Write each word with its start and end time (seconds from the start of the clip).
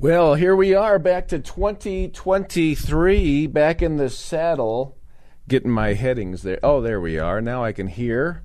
Well, 0.00 0.34
here 0.34 0.56
we 0.56 0.74
are 0.74 0.98
back 0.98 1.28
to 1.28 1.38
2023, 1.38 3.46
back 3.48 3.82
in 3.82 3.98
the 3.98 4.08
saddle, 4.08 4.96
getting 5.46 5.70
my 5.70 5.92
headings 5.92 6.42
there. 6.42 6.58
Oh, 6.62 6.80
there 6.80 7.02
we 7.02 7.18
are. 7.18 7.42
Now 7.42 7.62
I 7.62 7.72
can 7.72 7.86
hear. 7.86 8.42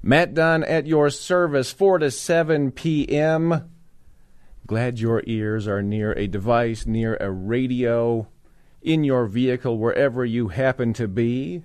Matt 0.00 0.32
Dunn 0.32 0.62
at 0.62 0.86
your 0.86 1.10
service, 1.10 1.72
4 1.72 1.98
to 1.98 2.12
7 2.12 2.70
p.m. 2.70 3.68
Glad 4.64 5.00
your 5.00 5.24
ears 5.26 5.66
are 5.66 5.82
near 5.82 6.12
a 6.12 6.28
device, 6.28 6.86
near 6.86 7.16
a 7.16 7.32
radio, 7.32 8.28
in 8.80 9.02
your 9.02 9.26
vehicle, 9.26 9.76
wherever 9.76 10.24
you 10.24 10.46
happen 10.46 10.92
to 10.92 11.08
be. 11.08 11.64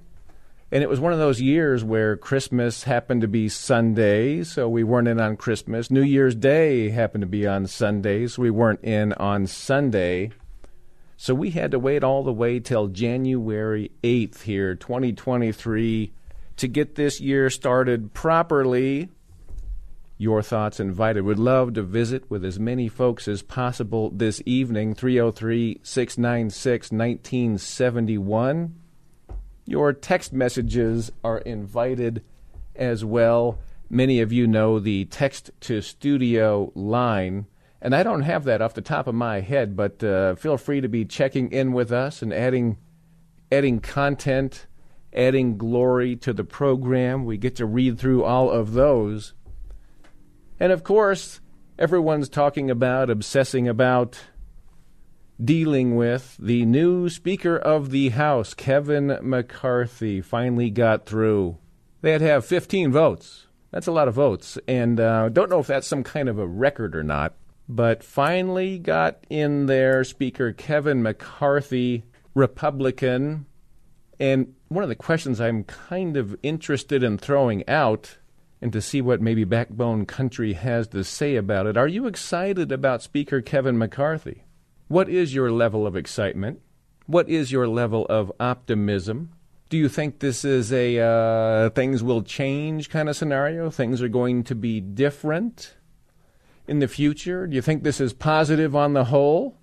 And 0.75 0.83
it 0.83 0.89
was 0.89 0.99
one 0.99 1.13
of 1.13 1.19
those 1.19 1.39
years 1.39 1.85
where 1.85 2.17
Christmas 2.17 2.83
happened 2.83 3.21
to 3.21 3.29
be 3.29 3.47
Sunday, 3.47 4.43
so 4.43 4.67
we 4.67 4.83
weren't 4.83 5.07
in 5.07 5.21
on 5.21 5.37
Christmas. 5.37 5.89
New 5.89 6.01
Year's 6.01 6.35
Day 6.35 6.89
happened 6.89 7.21
to 7.21 7.27
be 7.27 7.47
on 7.47 7.65
Sunday, 7.65 8.27
so 8.27 8.41
we 8.41 8.51
weren't 8.51 8.83
in 8.83 9.13
on 9.13 9.47
Sunday. 9.47 10.31
So 11.15 11.33
we 11.33 11.51
had 11.51 11.71
to 11.71 11.79
wait 11.79 12.03
all 12.03 12.23
the 12.23 12.33
way 12.33 12.59
till 12.59 12.89
January 12.89 13.89
8th 14.03 14.41
here, 14.41 14.75
2023, 14.75 16.11
to 16.57 16.67
get 16.67 16.95
this 16.95 17.21
year 17.21 17.49
started 17.49 18.13
properly. 18.13 19.07
Your 20.17 20.41
thoughts 20.41 20.81
invited. 20.81 21.23
Would 21.23 21.39
love 21.39 21.75
to 21.75 21.83
visit 21.83 22.29
with 22.29 22.43
as 22.43 22.59
many 22.59 22.89
folks 22.89 23.29
as 23.29 23.41
possible 23.41 24.09
this 24.09 24.41
evening. 24.45 24.93
303 24.93 25.79
696 25.83 26.91
1971. 26.91 28.75
Your 29.65 29.93
text 29.93 30.31
messages 30.31 31.11
are 31.23 31.39
invited 31.39 32.23
as 32.75 33.03
well. 33.03 33.59
Many 33.89 34.19
of 34.21 34.31
you 34.31 34.47
know 34.47 34.79
the 34.79 35.05
text 35.05 35.51
to 35.61 35.81
studio 35.81 36.71
line, 36.75 37.47
and 37.81 37.95
I 37.95 38.03
don't 38.03 38.23
have 38.23 38.43
that 38.45 38.61
off 38.61 38.73
the 38.73 38.81
top 38.81 39.07
of 39.07 39.15
my 39.15 39.41
head, 39.41 39.75
but 39.75 40.03
uh, 40.03 40.35
feel 40.35 40.57
free 40.57 40.81
to 40.81 40.87
be 40.87 41.05
checking 41.05 41.51
in 41.51 41.73
with 41.73 41.91
us 41.91 42.21
and 42.21 42.33
adding 42.33 42.77
adding 43.51 43.79
content, 43.79 44.67
adding 45.13 45.57
glory 45.57 46.15
to 46.17 46.33
the 46.33 46.43
program. 46.43 47.25
We 47.25 47.37
get 47.37 47.55
to 47.57 47.65
read 47.65 47.97
through 47.97 48.23
all 48.23 48.49
of 48.49 48.73
those. 48.73 49.33
And 50.59 50.71
of 50.71 50.83
course, 50.83 51.41
everyone's 51.77 52.29
talking 52.29 52.69
about, 52.71 53.09
obsessing 53.09 53.67
about 53.67 54.19
dealing 55.43 55.95
with 55.95 56.37
the 56.39 56.65
new 56.65 57.09
Speaker 57.09 57.57
of 57.57 57.89
the 57.89 58.09
House, 58.09 58.53
Kevin 58.53 59.17
McCarthy, 59.21 60.21
finally 60.21 60.69
got 60.69 61.05
through. 61.05 61.57
They 62.01 62.11
had 62.11 62.21
to 62.21 62.27
have 62.27 62.45
15 62.45 62.91
votes. 62.91 63.47
That's 63.71 63.87
a 63.87 63.91
lot 63.91 64.07
of 64.07 64.13
votes. 64.13 64.57
And 64.67 64.99
uh, 64.99 65.29
don't 65.29 65.49
know 65.49 65.59
if 65.59 65.67
that's 65.67 65.87
some 65.87 66.03
kind 66.03 66.29
of 66.29 66.39
a 66.39 66.47
record 66.47 66.95
or 66.95 67.03
not, 67.03 67.33
but 67.67 68.03
finally 68.03 68.79
got 68.79 69.25
in 69.29 69.65
there 69.65 70.03
Speaker 70.03 70.53
Kevin 70.53 71.03
McCarthy, 71.03 72.05
Republican. 72.33 73.45
And 74.19 74.55
one 74.69 74.83
of 74.83 74.89
the 74.89 74.95
questions 74.95 75.41
I'm 75.41 75.65
kind 75.65 76.15
of 76.15 76.37
interested 76.41 77.03
in 77.03 77.17
throwing 77.17 77.67
out 77.67 78.17
and 78.61 78.71
to 78.71 78.81
see 78.81 79.01
what 79.01 79.21
maybe 79.21 79.43
Backbone 79.43 80.05
Country 80.05 80.53
has 80.53 80.87
to 80.87 81.03
say 81.03 81.35
about 81.35 81.67
it. 81.67 81.75
Are 81.75 81.87
you 81.87 82.07
excited 82.07 82.71
about 82.71 83.03
Speaker 83.03 83.41
Kevin 83.41 83.77
McCarthy? 83.77 84.44
What 84.87 85.09
is 85.09 85.33
your 85.33 85.51
level 85.51 85.87
of 85.87 85.95
excitement? 85.95 86.61
What 87.07 87.29
is 87.29 87.51
your 87.51 87.67
level 87.67 88.05
of 88.07 88.31
optimism? 88.39 89.31
Do 89.69 89.77
you 89.77 89.89
think 89.89 90.19
this 90.19 90.45
is 90.45 90.71
a 90.71 90.99
uh, 90.99 91.69
things 91.71 92.03
will 92.03 92.21
change 92.21 92.89
kind 92.89 93.09
of 93.09 93.15
scenario? 93.15 93.69
Things 93.69 94.01
are 94.01 94.07
going 94.07 94.43
to 94.43 94.55
be 94.55 94.79
different 94.79 95.75
in 96.67 96.79
the 96.79 96.87
future? 96.87 97.47
Do 97.47 97.55
you 97.55 97.61
think 97.61 97.83
this 97.83 97.99
is 97.99 98.13
positive 98.13 98.75
on 98.75 98.93
the 98.93 99.05
whole? 99.05 99.57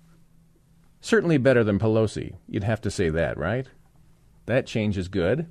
Certainly 0.99 1.37
better 1.39 1.63
than 1.63 1.79
Pelosi. 1.79 2.35
You'd 2.47 2.63
have 2.63 2.81
to 2.81 2.91
say 2.91 3.09
that, 3.09 3.37
right? 3.37 3.67
That 4.45 4.65
change 4.65 4.97
is 4.97 5.07
good. 5.07 5.47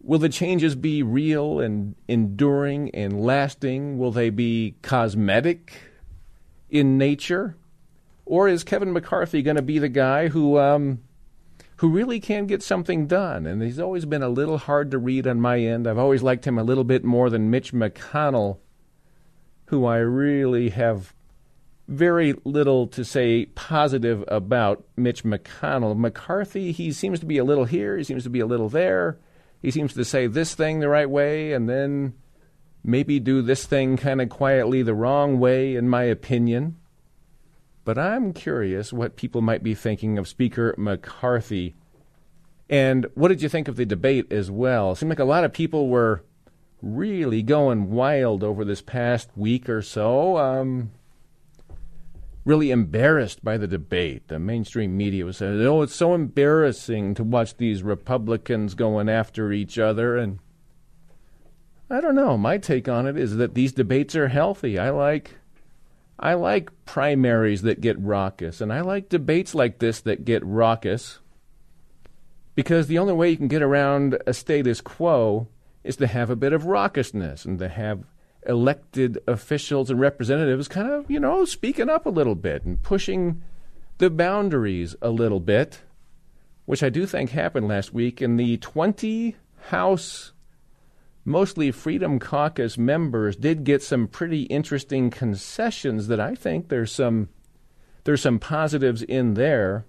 Will 0.00 0.18
the 0.18 0.28
changes 0.28 0.74
be 0.74 1.02
real 1.02 1.60
and 1.60 1.94
enduring 2.06 2.90
and 2.94 3.20
lasting? 3.20 3.98
Will 3.98 4.12
they 4.12 4.30
be 4.30 4.76
cosmetic 4.82 5.74
in 6.70 6.96
nature? 6.96 7.56
Or 8.28 8.46
is 8.46 8.62
Kevin 8.62 8.92
McCarthy 8.92 9.40
going 9.40 9.56
to 9.56 9.62
be 9.62 9.78
the 9.78 9.88
guy 9.88 10.28
who 10.28 10.58
um, 10.58 11.00
who 11.76 11.88
really 11.88 12.20
can 12.20 12.46
get 12.46 12.62
something 12.62 13.06
done? 13.06 13.46
And 13.46 13.62
he's 13.62 13.80
always 13.80 14.04
been 14.04 14.22
a 14.22 14.28
little 14.28 14.58
hard 14.58 14.90
to 14.90 14.98
read 14.98 15.26
on 15.26 15.40
my 15.40 15.58
end. 15.58 15.86
I've 15.86 15.98
always 15.98 16.22
liked 16.22 16.46
him 16.46 16.58
a 16.58 16.62
little 16.62 16.84
bit 16.84 17.04
more 17.04 17.30
than 17.30 17.50
Mitch 17.50 17.72
McConnell, 17.72 18.58
who 19.66 19.86
I 19.86 19.96
really 19.96 20.68
have 20.70 21.14
very 21.88 22.34
little 22.44 22.86
to 22.88 23.02
say 23.02 23.46
positive 23.46 24.22
about 24.28 24.84
Mitch 24.94 25.24
McConnell. 25.24 25.96
McCarthy, 25.96 26.70
he 26.70 26.92
seems 26.92 27.18
to 27.20 27.26
be 27.26 27.38
a 27.38 27.44
little 27.44 27.64
here, 27.64 27.96
he 27.96 28.04
seems 28.04 28.24
to 28.24 28.30
be 28.30 28.40
a 28.40 28.46
little 28.46 28.68
there. 28.68 29.18
He 29.62 29.70
seems 29.70 29.94
to 29.94 30.04
say 30.04 30.26
this 30.26 30.54
thing 30.54 30.80
the 30.80 30.88
right 30.88 31.08
way 31.08 31.52
and 31.52 31.68
then 31.68 32.12
maybe 32.84 33.18
do 33.18 33.40
this 33.40 33.64
thing 33.64 33.96
kind 33.96 34.20
of 34.20 34.28
quietly 34.28 34.82
the 34.82 34.94
wrong 34.94 35.40
way, 35.40 35.74
in 35.74 35.88
my 35.88 36.04
opinion. 36.04 36.76
But 37.88 37.96
I'm 37.96 38.34
curious 38.34 38.92
what 38.92 39.16
people 39.16 39.40
might 39.40 39.62
be 39.62 39.74
thinking 39.74 40.18
of 40.18 40.28
Speaker 40.28 40.74
McCarthy. 40.76 41.74
And 42.68 43.06
what 43.14 43.28
did 43.28 43.40
you 43.40 43.48
think 43.48 43.66
of 43.66 43.76
the 43.76 43.86
debate 43.86 44.30
as 44.30 44.50
well? 44.50 44.92
It 44.92 44.96
seemed 44.96 45.08
like 45.08 45.18
a 45.18 45.24
lot 45.24 45.42
of 45.42 45.54
people 45.54 45.88
were 45.88 46.22
really 46.82 47.42
going 47.42 47.90
wild 47.90 48.44
over 48.44 48.62
this 48.62 48.82
past 48.82 49.30
week 49.34 49.70
or 49.70 49.80
so. 49.80 50.36
Um, 50.36 50.90
really 52.44 52.70
embarrassed 52.70 53.42
by 53.42 53.56
the 53.56 53.66
debate. 53.66 54.28
The 54.28 54.38
mainstream 54.38 54.94
media 54.94 55.24
was 55.24 55.38
saying, 55.38 55.58
"Oh, 55.62 55.80
it's 55.80 55.94
so 55.94 56.12
embarrassing 56.12 57.14
to 57.14 57.24
watch 57.24 57.56
these 57.56 57.82
Republicans 57.82 58.74
going 58.74 59.08
after 59.08 59.50
each 59.50 59.78
other." 59.78 60.18
And 60.18 60.40
I 61.88 62.02
don't 62.02 62.14
know. 62.14 62.36
My 62.36 62.58
take 62.58 62.86
on 62.86 63.06
it 63.06 63.16
is 63.16 63.36
that 63.36 63.54
these 63.54 63.72
debates 63.72 64.14
are 64.14 64.28
healthy. 64.28 64.78
I 64.78 64.90
like 64.90 65.37
I 66.18 66.34
like 66.34 66.70
primaries 66.84 67.62
that 67.62 67.80
get 67.80 67.98
raucous, 67.98 68.60
and 68.60 68.72
I 68.72 68.80
like 68.80 69.08
debates 69.08 69.54
like 69.54 69.78
this 69.78 70.00
that 70.00 70.24
get 70.24 70.44
raucous 70.44 71.20
because 72.58 72.88
the 72.88 72.98
only 72.98 73.12
way 73.12 73.30
you 73.30 73.36
can 73.36 73.46
get 73.46 73.62
around 73.62 74.18
a 74.26 74.34
status 74.34 74.80
quo 74.80 75.46
is 75.84 75.94
to 75.96 76.08
have 76.08 76.28
a 76.28 76.34
bit 76.34 76.52
of 76.52 76.64
raucousness 76.64 77.44
and 77.44 77.60
to 77.60 77.68
have 77.68 78.02
elected 78.46 79.16
officials 79.28 79.90
and 79.90 80.00
representatives 80.00 80.66
kind 80.66 80.90
of, 80.90 81.08
you 81.08 81.20
know, 81.20 81.44
speaking 81.44 81.88
up 81.88 82.04
a 82.04 82.10
little 82.10 82.34
bit 82.34 82.64
and 82.64 82.82
pushing 82.82 83.42
the 83.98 84.10
boundaries 84.10 84.96
a 85.00 85.10
little 85.10 85.38
bit, 85.38 85.82
which 86.64 86.82
I 86.82 86.88
do 86.88 87.06
think 87.06 87.30
happened 87.30 87.68
last 87.68 87.94
week 87.94 88.20
in 88.20 88.36
the 88.36 88.56
20 88.56 89.36
House 89.68 90.32
mostly 91.28 91.70
Freedom 91.70 92.18
Caucus 92.18 92.78
members 92.78 93.36
did 93.36 93.62
get 93.62 93.82
some 93.82 94.08
pretty 94.08 94.42
interesting 94.44 95.10
concessions 95.10 96.08
that 96.08 96.18
I 96.18 96.34
think 96.34 96.68
there's 96.68 96.90
some 96.90 97.28
there's 98.04 98.22
some 98.22 98.38
positives 98.38 99.02
in 99.02 99.34
there 99.34 99.84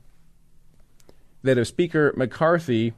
that 1.41 1.57
if 1.57 1.67
Speaker 1.67 2.13
McCarthy, 2.17 2.93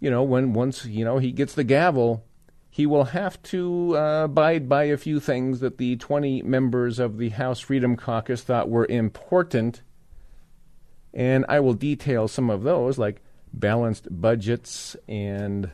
you 0.00 0.10
know, 0.10 0.24
when 0.24 0.52
once 0.52 0.84
you 0.84 1.04
know 1.04 1.18
he 1.18 1.30
gets 1.30 1.54
the 1.54 1.64
gavel, 1.64 2.24
he 2.68 2.84
will 2.84 3.04
have 3.04 3.40
to 3.44 3.96
uh, 3.96 4.24
abide 4.24 4.68
by 4.68 4.84
a 4.84 4.96
few 4.96 5.20
things 5.20 5.60
that 5.60 5.78
the 5.78 5.96
20 5.96 6.42
members 6.42 6.98
of 6.98 7.18
the 7.18 7.30
House 7.30 7.60
Freedom 7.60 7.96
Caucus 7.96 8.42
thought 8.42 8.68
were 8.68 8.86
important. 8.86 9.82
And 11.14 11.46
I 11.48 11.60
will 11.60 11.72
detail 11.72 12.28
some 12.28 12.50
of 12.50 12.64
those, 12.64 12.98
like 12.98 13.22
balanced 13.54 14.08
budgets 14.10 14.96
and 15.08 15.70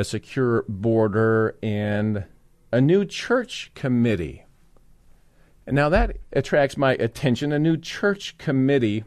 a 0.00 0.04
secure 0.04 0.64
border, 0.68 1.56
and 1.62 2.24
a 2.72 2.80
new 2.80 3.04
church 3.04 3.70
committee. 3.74 4.46
And 5.66 5.76
now 5.76 5.88
that 5.90 6.16
attracts 6.32 6.76
my 6.76 6.94
attention. 6.94 7.52
A 7.52 7.58
new 7.58 7.76
church 7.76 8.36
committee. 8.38 9.04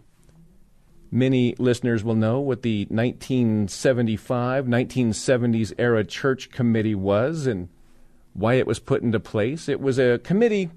Many 1.12 1.56
listeners 1.60 2.04
will 2.04 2.16
know 2.16 2.40
what 2.40 2.62
the 2.62 2.86
1975, 2.86 4.66
1970s 4.66 5.74
era 5.78 6.04
church 6.04 6.50
committee 6.52 6.96
was 6.96 7.46
and 7.46 7.70
why 8.34 8.56
it 8.56 8.66
was 8.66 8.80
put 8.80 9.04
into 9.04 9.20
place. 9.20 9.70
It 9.70 9.80
was 9.80 10.00
a 10.00 10.20
committee 10.20 10.72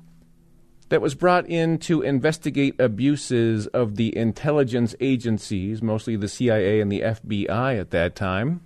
that 0.88 1.00
was 1.00 1.14
brought 1.14 1.48
in 1.48 1.78
to 1.78 2.02
investigate 2.02 2.78
abuses 2.78 3.66
of 3.68 3.96
the 3.96 4.16
intelligence 4.16 4.94
agencies, 5.00 5.82
mostly 5.82 6.16
the 6.16 6.28
CIA 6.28 6.80
and 6.80 6.92
the 6.92 7.00
FBI 7.00 7.80
at 7.80 7.90
that 7.90 8.14
time. 8.14 8.60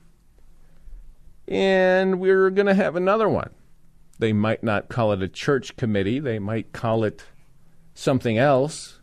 And 1.51 2.21
we're 2.21 2.51
going 2.51 2.69
to 2.69 2.75
have 2.75 2.95
another 2.95 3.29
one. 3.29 3.51
They 4.21 4.33
might 4.33 4.63
not 4.63 4.89
call 4.89 5.13
it 5.13 5.23
a 5.23 5.29
church 5.29 5.77
committee, 5.77 6.21
they 6.21 6.39
might 6.39 6.73
call 6.73 7.05
it 7.05 7.25
something 7.95 8.39
else. 8.39 9.01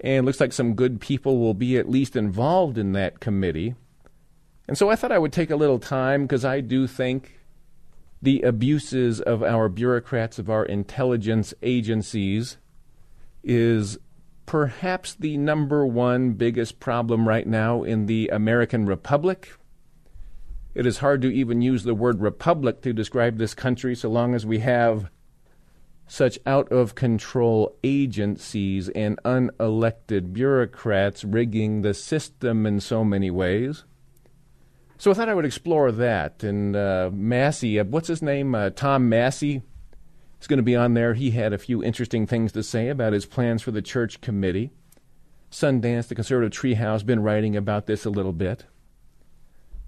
And 0.00 0.26
looks 0.26 0.40
like 0.40 0.52
some 0.52 0.74
good 0.74 1.00
people 1.00 1.38
will 1.38 1.54
be 1.54 1.78
at 1.78 1.88
least 1.88 2.14
involved 2.14 2.76
in 2.76 2.92
that 2.92 3.20
committee. 3.20 3.74
And 4.68 4.76
so 4.76 4.90
I 4.90 4.96
thought 4.96 5.12
I 5.12 5.18
would 5.18 5.32
take 5.32 5.50
a 5.50 5.56
little 5.56 5.78
time 5.78 6.22
because 6.22 6.44
I 6.44 6.60
do 6.60 6.86
think 6.86 7.40
the 8.20 8.42
abuses 8.42 9.20
of 9.20 9.42
our 9.42 9.68
bureaucrats, 9.68 10.38
of 10.38 10.50
our 10.50 10.64
intelligence 10.64 11.54
agencies, 11.62 12.58
is 13.42 13.98
perhaps 14.46 15.14
the 15.14 15.38
number 15.38 15.86
one 15.86 16.32
biggest 16.32 16.80
problem 16.80 17.26
right 17.26 17.46
now 17.46 17.82
in 17.82 18.06
the 18.06 18.28
American 18.28 18.84
Republic. 18.84 19.52
It 20.74 20.86
is 20.86 20.98
hard 20.98 21.22
to 21.22 21.32
even 21.32 21.62
use 21.62 21.84
the 21.84 21.94
word 21.94 22.20
republic 22.20 22.82
to 22.82 22.92
describe 22.92 23.38
this 23.38 23.54
country 23.54 23.94
so 23.94 24.08
long 24.08 24.34
as 24.34 24.44
we 24.44 24.58
have 24.58 25.08
such 26.06 26.38
out 26.44 26.70
of 26.70 26.94
control 26.94 27.76
agencies 27.82 28.88
and 28.90 29.18
unelected 29.24 30.32
bureaucrats 30.32 31.24
rigging 31.24 31.82
the 31.82 31.94
system 31.94 32.66
in 32.66 32.80
so 32.80 33.04
many 33.04 33.30
ways. 33.30 33.84
So 34.98 35.10
I 35.10 35.14
thought 35.14 35.28
I 35.28 35.34
would 35.34 35.44
explore 35.44 35.92
that. 35.92 36.42
And 36.42 36.76
uh, 36.76 37.10
Massie, 37.12 37.78
uh, 37.78 37.84
what's 37.84 38.08
his 38.08 38.22
name? 38.22 38.54
Uh, 38.54 38.70
Tom 38.70 39.08
Massie 39.08 39.62
is 40.40 40.46
going 40.46 40.58
to 40.58 40.62
be 40.62 40.76
on 40.76 40.94
there. 40.94 41.14
He 41.14 41.30
had 41.30 41.52
a 41.52 41.58
few 41.58 41.82
interesting 41.82 42.26
things 42.26 42.52
to 42.52 42.62
say 42.62 42.88
about 42.88 43.12
his 43.12 43.26
plans 43.26 43.62
for 43.62 43.70
the 43.70 43.82
church 43.82 44.20
committee. 44.20 44.72
Sundance, 45.50 46.08
the 46.08 46.14
conservative 46.14 46.52
treehouse, 46.52 47.06
been 47.06 47.22
writing 47.22 47.56
about 47.56 47.86
this 47.86 48.04
a 48.04 48.10
little 48.10 48.32
bit. 48.32 48.66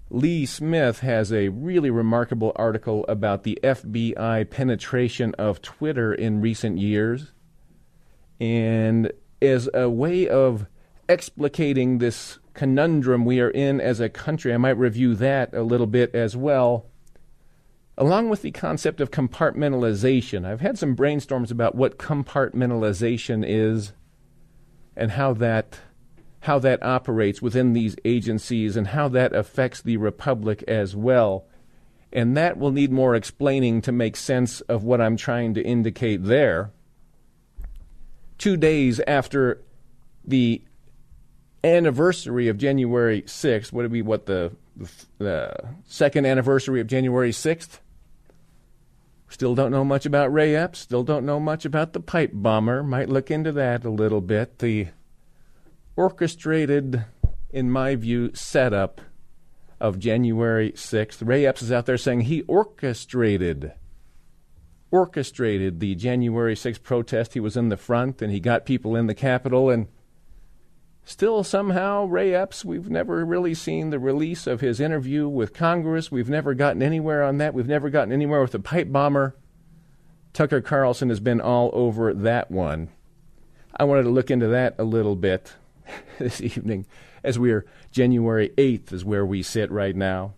Lee 0.09 0.45
Smith 0.45 0.99
has 0.99 1.33
a 1.33 1.49
really 1.49 1.89
remarkable 1.89 2.53
article 2.55 3.05
about 3.07 3.43
the 3.43 3.59
FBI 3.61 4.49
penetration 4.49 5.33
of 5.35 5.61
Twitter 5.61 6.13
in 6.13 6.41
recent 6.41 6.77
years. 6.77 7.33
And 8.39 9.11
as 9.41 9.69
a 9.73 9.89
way 9.89 10.27
of 10.27 10.67
explicating 11.07 11.99
this 11.99 12.39
conundrum 12.53 13.23
we 13.23 13.39
are 13.39 13.51
in 13.51 13.79
as 13.79 13.99
a 13.99 14.09
country. 14.09 14.53
I 14.53 14.57
might 14.57 14.77
review 14.77 15.15
that 15.15 15.53
a 15.53 15.61
little 15.61 15.87
bit 15.87 16.13
as 16.13 16.35
well. 16.35 16.87
Along 17.97 18.29
with 18.29 18.41
the 18.41 18.51
concept 18.51 18.99
of 18.99 19.11
compartmentalization, 19.11 20.45
I've 20.45 20.61
had 20.61 20.77
some 20.77 20.95
brainstorms 20.95 21.51
about 21.51 21.75
what 21.75 21.97
compartmentalization 21.97 23.43
is 23.47 23.93
and 24.95 25.11
how 25.11 25.33
that 25.33 25.79
how 26.41 26.59
that 26.59 26.83
operates 26.83 27.41
within 27.41 27.73
these 27.73 27.95
agencies 28.05 28.75
and 28.75 28.87
how 28.87 29.07
that 29.09 29.33
affects 29.33 29.81
the 29.81 29.97
republic 29.97 30.63
as 30.67 30.95
well. 30.95 31.45
And 32.11 32.37
that 32.37 32.57
will 32.57 32.71
need 32.71 32.91
more 32.91 33.15
explaining 33.15 33.81
to 33.81 33.91
make 33.91 34.15
sense 34.15 34.61
of 34.61 34.83
what 34.83 35.01
I'm 35.01 35.17
trying 35.17 35.53
to 35.55 35.61
indicate 35.61 36.23
there. 36.23 36.71
Two 38.37 38.55
days 38.55 39.01
after 39.07 39.63
the 40.23 40.61
anniversary 41.63 42.47
of 42.47 42.57
January 42.57 43.23
6th, 43.23 43.73
would 43.73 43.85
it 43.85 43.91
be 43.91 44.01
what 44.01 44.25
the, 44.25 44.55
the 45.17 45.53
second 45.85 46.25
anniversary 46.25 46.79
of 46.79 46.87
January 46.87 47.31
6th? 47.31 47.79
Still 49.29 49.55
don't 49.55 49.71
know 49.71 49.83
much 49.83 50.05
about 50.05 50.31
Ray 50.31 50.55
Epps. 50.55 50.79
Still 50.79 51.03
don't 51.03 51.25
know 51.25 51.39
much 51.39 51.65
about 51.65 51.91
the 51.91 51.99
pipe 51.99 52.31
bomber. 52.33 52.81
Might 52.81 53.09
look 53.09 53.29
into 53.29 53.51
that 53.51 53.83
a 53.83 53.89
little 53.89 54.21
bit. 54.21 54.59
The 54.59 54.87
orchestrated, 55.97 57.03
in 57.49 57.69
my 57.69 57.95
view, 57.95 58.33
setup 58.33 59.01
of 59.79 59.99
January 59.99 60.71
6th. 60.71 61.27
Ray 61.27 61.45
Epps 61.45 61.61
is 61.61 61.71
out 61.71 61.85
there 61.85 61.97
saying 61.97 62.21
he 62.21 62.43
orchestrated 62.43 63.73
orchestrated 64.89 65.79
the 65.79 65.95
January 65.95 66.55
6th 66.55 66.81
protest. 66.81 67.33
He 67.33 67.39
was 67.39 67.57
in 67.57 67.69
the 67.69 67.77
front 67.77 68.21
and 68.21 68.31
he 68.31 68.39
got 68.39 68.65
people 68.65 68.95
in 68.95 69.07
the 69.07 69.15
Capitol 69.15 69.69
and 69.69 69.87
Still, 71.03 71.41
somehow, 71.45 72.03
Ray 72.03 72.33
Epps, 72.35 72.65
we've 72.65 72.89
never 72.89 73.23
really 73.23 73.53
seen 73.53 73.91
the 73.91 73.97
release 73.97 74.45
of 74.45 74.59
his 74.59 74.81
interview 74.81 75.29
with 75.29 75.53
Congress. 75.53 76.11
We've 76.11 76.29
never 76.29 76.53
gotten 76.53 76.83
anywhere 76.83 77.23
on 77.23 77.37
that. 77.37 77.53
We've 77.53 77.65
never 77.65 77.89
gotten 77.89 78.11
anywhere 78.11 78.41
with 78.41 78.51
the 78.51 78.59
pipe 78.59 78.91
bomber. 78.91 79.33
Tucker 80.33 80.59
Carlson 80.59 81.07
has 81.07 81.21
been 81.21 81.39
all 81.39 81.69
over 81.71 82.13
that 82.13 82.51
one. 82.51 82.89
I 83.79 83.85
wanted 83.85 84.03
to 84.03 84.09
look 84.09 84.29
into 84.29 84.47
that 84.47 84.75
a 84.77 84.83
little 84.83 85.15
bit 85.15 85.53
this 86.19 86.41
evening 86.41 86.85
as 87.23 87.37
we're 87.37 87.65
January 87.91 88.49
8th 88.57 88.93
is 88.93 89.05
where 89.05 89.25
we 89.25 89.43
sit 89.43 89.71
right 89.71 89.95
now. 89.95 90.33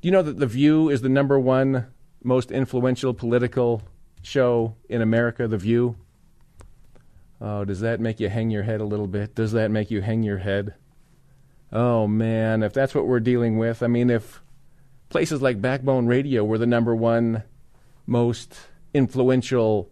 Do 0.00 0.08
you 0.08 0.12
know 0.12 0.22
that 0.22 0.38
The 0.38 0.46
View 0.46 0.88
is 0.88 1.02
the 1.02 1.08
number 1.08 1.38
one 1.38 1.86
most 2.22 2.50
influential 2.50 3.14
political 3.14 3.82
show 4.22 4.74
in 4.88 5.02
America, 5.02 5.48
The 5.48 5.58
View? 5.58 5.96
Oh, 7.40 7.64
does 7.64 7.80
that 7.80 8.00
make 8.00 8.18
you 8.18 8.28
hang 8.28 8.50
your 8.50 8.62
head 8.62 8.80
a 8.80 8.84
little 8.84 9.06
bit? 9.06 9.34
Does 9.34 9.52
that 9.52 9.70
make 9.70 9.90
you 9.90 10.00
hang 10.00 10.22
your 10.22 10.38
head? 10.38 10.74
Oh, 11.72 12.06
man, 12.06 12.62
if 12.62 12.72
that's 12.72 12.94
what 12.94 13.06
we're 13.06 13.20
dealing 13.20 13.58
with, 13.58 13.82
I 13.82 13.88
mean, 13.88 14.08
if 14.08 14.42
places 15.08 15.42
like 15.42 15.60
Backbone 15.60 16.06
Radio 16.06 16.44
were 16.44 16.58
the 16.58 16.66
number 16.66 16.94
one 16.94 17.42
most 18.06 18.54
influential 18.94 19.90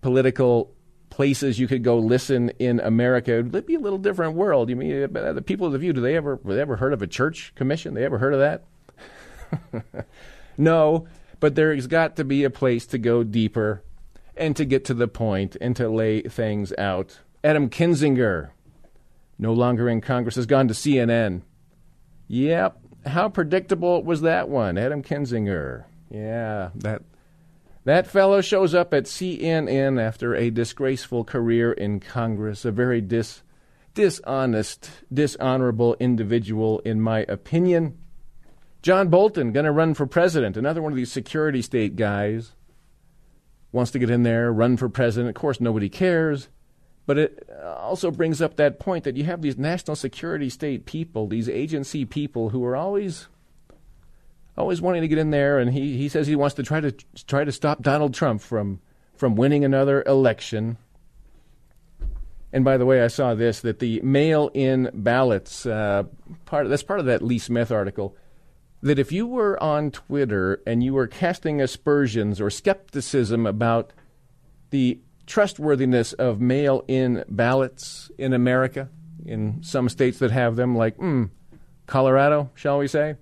political 0.00 0.74
places 1.12 1.58
you 1.58 1.68
could 1.68 1.84
go 1.84 1.98
listen 1.98 2.48
in 2.58 2.80
America, 2.80 3.32
it'd 3.32 3.66
be 3.66 3.74
a 3.74 3.78
little 3.78 3.98
different 3.98 4.34
world. 4.34 4.70
You 4.70 4.76
mean 4.76 5.14
uh, 5.14 5.34
the 5.34 5.42
people 5.42 5.66
of 5.66 5.74
the 5.74 5.78
View? 5.78 5.92
Do 5.92 6.00
they 6.00 6.16
ever 6.16 6.40
they 6.42 6.58
ever 6.58 6.76
heard 6.76 6.94
of 6.94 7.02
a 7.02 7.06
church 7.06 7.52
commission? 7.54 7.92
They 7.92 8.02
ever 8.02 8.16
heard 8.16 8.32
of 8.32 8.40
that? 8.40 10.06
no, 10.56 11.06
but 11.38 11.54
there's 11.54 11.86
got 11.86 12.16
to 12.16 12.24
be 12.24 12.44
a 12.44 12.50
place 12.50 12.86
to 12.86 12.98
go 12.98 13.24
deeper 13.24 13.82
and 14.38 14.56
to 14.56 14.64
get 14.64 14.86
to 14.86 14.94
the 14.94 15.06
point 15.06 15.54
and 15.60 15.76
to 15.76 15.90
lay 15.90 16.22
things 16.22 16.72
out. 16.78 17.20
Adam 17.44 17.68
Kinzinger, 17.68 18.48
no 19.38 19.52
longer 19.52 19.90
in 19.90 20.00
Congress, 20.00 20.36
has 20.36 20.46
gone 20.46 20.66
to 20.68 20.74
CNN. 20.74 21.42
Yep. 22.28 22.78
How 23.04 23.28
predictable 23.28 24.02
was 24.02 24.22
that 24.22 24.48
one? 24.48 24.78
Adam 24.78 25.02
Kinzinger. 25.02 25.84
Yeah, 26.08 26.70
that 26.76 27.02
that 27.84 28.06
fellow 28.06 28.40
shows 28.40 28.74
up 28.74 28.94
at 28.94 29.04
CNN 29.04 30.00
after 30.00 30.34
a 30.34 30.50
disgraceful 30.50 31.24
career 31.24 31.72
in 31.72 32.00
Congress, 32.00 32.64
a 32.64 32.70
very 32.70 33.00
dis, 33.00 33.42
dishonest, 33.94 34.90
dishonorable 35.12 35.96
individual, 35.98 36.80
in 36.80 37.00
my 37.00 37.20
opinion. 37.28 37.98
John 38.82 39.08
Bolton, 39.08 39.52
going 39.52 39.66
to 39.66 39.72
run 39.72 39.94
for 39.94 40.06
president, 40.06 40.56
another 40.56 40.82
one 40.82 40.92
of 40.92 40.96
these 40.96 41.12
security 41.12 41.62
state 41.62 41.96
guys 41.96 42.52
wants 43.72 43.90
to 43.90 43.98
get 43.98 44.10
in 44.10 44.22
there, 44.22 44.52
run 44.52 44.76
for 44.76 44.88
president. 44.88 45.30
Of 45.30 45.40
course, 45.40 45.60
nobody 45.60 45.88
cares. 45.88 46.48
But 47.04 47.18
it 47.18 47.50
also 47.64 48.10
brings 48.12 48.40
up 48.40 48.56
that 48.56 48.78
point 48.78 49.04
that 49.04 49.16
you 49.16 49.24
have 49.24 49.42
these 49.42 49.58
national 49.58 49.96
security 49.96 50.48
state 50.48 50.86
people, 50.86 51.26
these 51.26 51.48
agency 51.48 52.04
people 52.04 52.50
who 52.50 52.64
are 52.64 52.76
always 52.76 53.26
always 54.56 54.80
wanting 54.80 55.02
to 55.02 55.08
get 55.08 55.18
in 55.18 55.30
there 55.30 55.58
and 55.58 55.72
he, 55.72 55.96
he 55.96 56.08
says 56.08 56.26
he 56.26 56.36
wants 56.36 56.54
to 56.56 56.62
try 56.62 56.80
to 56.80 56.92
try 57.26 57.44
to 57.44 57.52
stop 57.52 57.82
Donald 57.82 58.14
Trump 58.14 58.40
from 58.40 58.80
from 59.14 59.36
winning 59.36 59.64
another 59.64 60.02
election. 60.06 60.76
And 62.52 62.64
by 62.64 62.76
the 62.76 62.84
way, 62.84 63.02
I 63.02 63.06
saw 63.06 63.34
this 63.34 63.60
that 63.60 63.78
the 63.78 64.00
mail-in 64.02 64.90
ballots 64.92 65.64
uh, 65.64 66.04
part 66.44 66.68
that's 66.68 66.82
part 66.82 67.00
of 67.00 67.06
that 67.06 67.22
Lee 67.22 67.38
Smith 67.38 67.70
article 67.70 68.16
that 68.82 68.98
if 68.98 69.12
you 69.12 69.26
were 69.26 69.62
on 69.62 69.90
Twitter 69.90 70.60
and 70.66 70.82
you 70.82 70.92
were 70.92 71.06
casting 71.06 71.60
aspersions 71.60 72.40
or 72.40 72.50
skepticism 72.50 73.46
about 73.46 73.92
the 74.70 75.00
trustworthiness 75.26 76.12
of 76.14 76.40
mail 76.40 76.84
in 76.88 77.24
ballots 77.28 78.10
in 78.18 78.32
America, 78.32 78.88
in 79.24 79.62
some 79.62 79.88
states 79.88 80.18
that 80.18 80.32
have 80.32 80.56
them, 80.56 80.76
like 80.76 80.96
mm, 80.98 81.30
Colorado, 81.86 82.50
shall 82.54 82.78
we 82.78 82.88
say, 82.88 83.14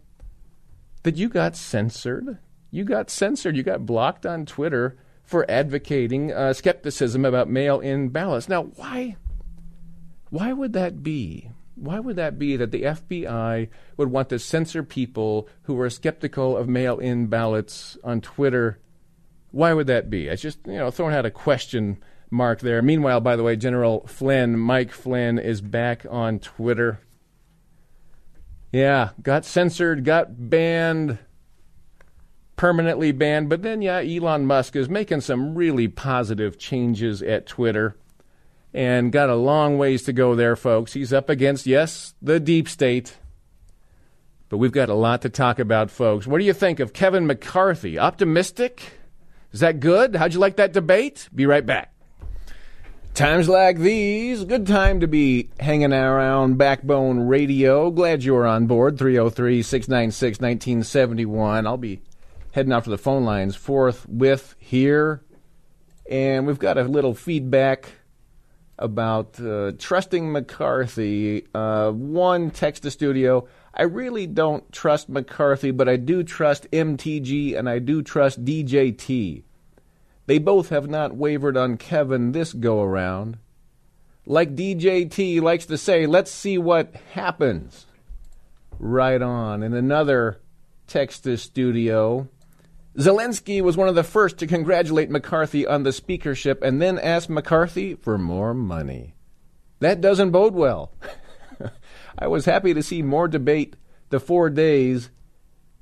that 1.02 1.16
you 1.16 1.28
got 1.28 1.56
censored. 1.56 2.38
You 2.70 2.84
got 2.84 3.10
censored. 3.10 3.56
You 3.56 3.62
got 3.62 3.86
blocked 3.86 4.26
on 4.26 4.46
Twitter 4.46 4.96
for 5.24 5.48
advocating 5.50 6.32
uh, 6.32 6.52
skepticism 6.52 7.24
about 7.24 7.48
mail 7.48 7.80
in 7.80 8.08
ballots. 8.08 8.48
Now, 8.48 8.64
why? 8.64 9.16
Why 10.30 10.52
would 10.52 10.72
that 10.74 11.02
be? 11.02 11.50
why 11.80 11.98
would 11.98 12.16
that 12.16 12.38
be 12.38 12.56
that 12.56 12.70
the 12.70 12.82
FBI 12.82 13.68
would 13.96 14.10
want 14.10 14.28
to 14.28 14.38
censor 14.38 14.82
people 14.82 15.48
who 15.62 15.80
are 15.80 15.88
skeptical 15.88 16.56
of 16.56 16.68
mail 16.68 16.98
in 16.98 17.26
ballots 17.26 17.96
on 18.04 18.20
Twitter? 18.20 18.78
Why 19.50 19.72
would 19.72 19.86
that 19.86 20.10
be? 20.10 20.28
It's 20.28 20.42
just, 20.42 20.58
you 20.66 20.76
know, 20.76 20.90
throwing 20.90 21.14
out 21.14 21.24
a 21.24 21.30
question 21.30 21.98
mark 22.30 22.60
there. 22.60 22.82
Meanwhile, 22.82 23.22
by 23.22 23.34
the 23.34 23.42
way, 23.42 23.56
General 23.56 24.06
Flynn, 24.06 24.58
Mike 24.58 24.92
Flynn, 24.92 25.38
is 25.38 25.62
back 25.62 26.04
on 26.08 26.38
Twitter. 26.38 27.00
Yeah, 28.72 29.10
got 29.22 29.44
censored, 29.44 30.04
got 30.04 30.48
banned. 30.50 31.18
permanently 32.56 33.10
banned. 33.10 33.48
But 33.48 33.62
then, 33.62 33.80
yeah, 33.80 34.00
Elon 34.00 34.44
Musk 34.46 34.76
is 34.76 34.88
making 34.88 35.22
some 35.22 35.54
really 35.54 35.88
positive 35.88 36.58
changes 36.58 37.22
at 37.22 37.46
Twitter 37.46 37.96
and 38.74 39.10
got 39.10 39.30
a 39.30 39.34
long 39.34 39.78
ways 39.78 40.02
to 40.02 40.12
go 40.12 40.34
there, 40.34 40.56
folks. 40.56 40.92
He's 40.92 41.12
up 41.12 41.30
against, 41.30 41.66
yes, 41.66 42.14
the 42.20 42.38
deep 42.38 42.68
state. 42.68 43.16
But 44.50 44.58
we've 44.58 44.72
got 44.72 44.90
a 44.90 44.94
lot 44.94 45.22
to 45.22 45.30
talk 45.30 45.58
about, 45.58 45.90
folks. 45.90 46.26
What 46.26 46.38
do 46.38 46.44
you 46.44 46.52
think 46.52 46.80
of 46.80 46.92
Kevin 46.92 47.26
McCarthy? 47.26 47.98
Optimistic? 47.98 48.92
Is 49.52 49.60
that 49.60 49.80
good? 49.80 50.16
How'd 50.16 50.34
you 50.34 50.40
like 50.40 50.56
that 50.56 50.72
debate? 50.72 51.28
Be 51.34 51.46
right 51.46 51.64
back. 51.64 51.94
Times 53.14 53.48
like 53.48 53.78
these, 53.78 54.44
good 54.44 54.66
time 54.66 55.00
to 55.00 55.06
be 55.06 55.50
hanging 55.58 55.92
around 55.92 56.56
Backbone 56.56 57.20
Radio. 57.20 57.90
Glad 57.90 58.24
you're 58.24 58.46
on 58.46 58.66
board. 58.66 58.98
303 58.98 59.62
696 59.62 60.40
1971. 60.40 61.66
I'll 61.66 61.76
be 61.76 62.00
heading 62.52 62.72
off 62.72 62.84
to 62.84 62.90
the 62.90 62.96
phone 62.96 63.24
lines 63.24 63.56
forthwith 63.56 64.54
here. 64.58 65.22
And 66.08 66.46
we've 66.46 66.58
got 66.58 66.78
a 66.78 66.84
little 66.84 67.14
feedback 67.14 67.90
about 68.78 69.38
uh, 69.38 69.72
trusting 69.78 70.32
McCarthy. 70.32 71.46
Uh, 71.54 71.90
one 71.90 72.50
text 72.50 72.84
to 72.84 72.90
studio. 72.90 73.46
I 73.74 73.82
really 73.82 74.26
don't 74.26 74.72
trust 74.72 75.08
McCarthy, 75.08 75.72
but 75.72 75.88
I 75.88 75.96
do 75.96 76.22
trust 76.22 76.70
MTG 76.70 77.58
and 77.58 77.68
I 77.68 77.80
do 77.80 78.02
trust 78.02 78.44
DJT. 78.44 79.42
They 80.30 80.38
both 80.38 80.68
have 80.68 80.88
not 80.88 81.16
wavered 81.16 81.56
on 81.56 81.76
Kevin 81.76 82.30
this 82.30 82.52
go 82.52 82.82
around. 82.82 83.38
Like 84.24 84.54
DJT 84.54 85.42
likes 85.42 85.66
to 85.66 85.76
say, 85.76 86.06
let's 86.06 86.30
see 86.30 86.56
what 86.56 86.94
happens. 87.14 87.86
Right 88.78 89.20
on. 89.20 89.64
In 89.64 89.74
another 89.74 90.38
text 90.86 91.24
to 91.24 91.36
studio, 91.36 92.28
Zelensky 92.96 93.60
was 93.60 93.76
one 93.76 93.88
of 93.88 93.96
the 93.96 94.04
first 94.04 94.38
to 94.38 94.46
congratulate 94.46 95.10
McCarthy 95.10 95.66
on 95.66 95.82
the 95.82 95.92
speakership 95.92 96.62
and 96.62 96.80
then 96.80 97.00
asked 97.00 97.28
McCarthy 97.28 97.96
for 97.96 98.16
more 98.16 98.54
money. 98.54 99.16
That 99.80 100.00
doesn't 100.00 100.30
bode 100.30 100.54
well. 100.54 100.92
I 102.20 102.28
was 102.28 102.44
happy 102.44 102.72
to 102.72 102.84
see 102.84 103.02
more 103.02 103.26
debate 103.26 103.74
the 104.10 104.20
four 104.20 104.48
days 104.48 105.10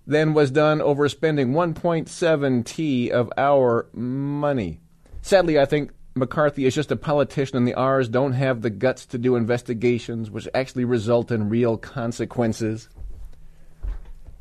than 0.09 0.33
was 0.33 0.51
done 0.51 0.81
over 0.81 1.07
spending 1.09 1.53
1.7 1.53 2.65
T 2.65 3.13
of 3.13 3.31
our 3.37 3.89
money. 3.93 4.81
Sadly, 5.21 5.59
I 5.59 5.67
think 5.67 5.93
McCarthy 6.15 6.65
is 6.65 6.75
just 6.75 6.91
a 6.91 6.97
politician 6.97 7.59
and 7.59 7.69
the 7.69 7.75
R's 7.75 8.09
don't 8.09 8.33
have 8.33 8.63
the 8.63 8.71
guts 8.71 9.05
to 9.07 9.19
do 9.19 9.37
investigations 9.37 10.31
which 10.31 10.49
actually 10.55 10.87
result 10.87 11.31
in 11.31 11.51
real 11.51 11.77
consequences. 11.77 12.89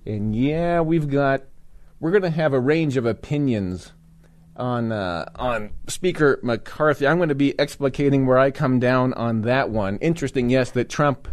And 0.05 0.33
yeah, 0.33 0.79
we've 0.79 1.09
got 1.09 1.43
we're 2.00 2.12
going 2.12 2.24
to 2.24 2.29
have 2.29 2.53
a 2.53 2.59
range 2.59 2.95
of 2.95 3.05
opinions 3.05 3.91
on 4.55 4.93
uh, 4.93 5.29
on 5.36 5.71
Speaker 5.88 6.39
McCarthy. 6.43 7.05
I'm 7.05 7.17
going 7.17 7.29
to 7.29 7.36
be 7.36 7.53
explicating 7.53 8.25
where 8.25 8.38
I 8.38 8.51
come 8.51 8.79
down 8.79 9.13
on 9.13 9.41
that 9.41 9.69
one. 9.69 9.97
Interesting, 9.97 10.50
yes, 10.50 10.71
that 10.71 10.88
Trump, 10.88 11.27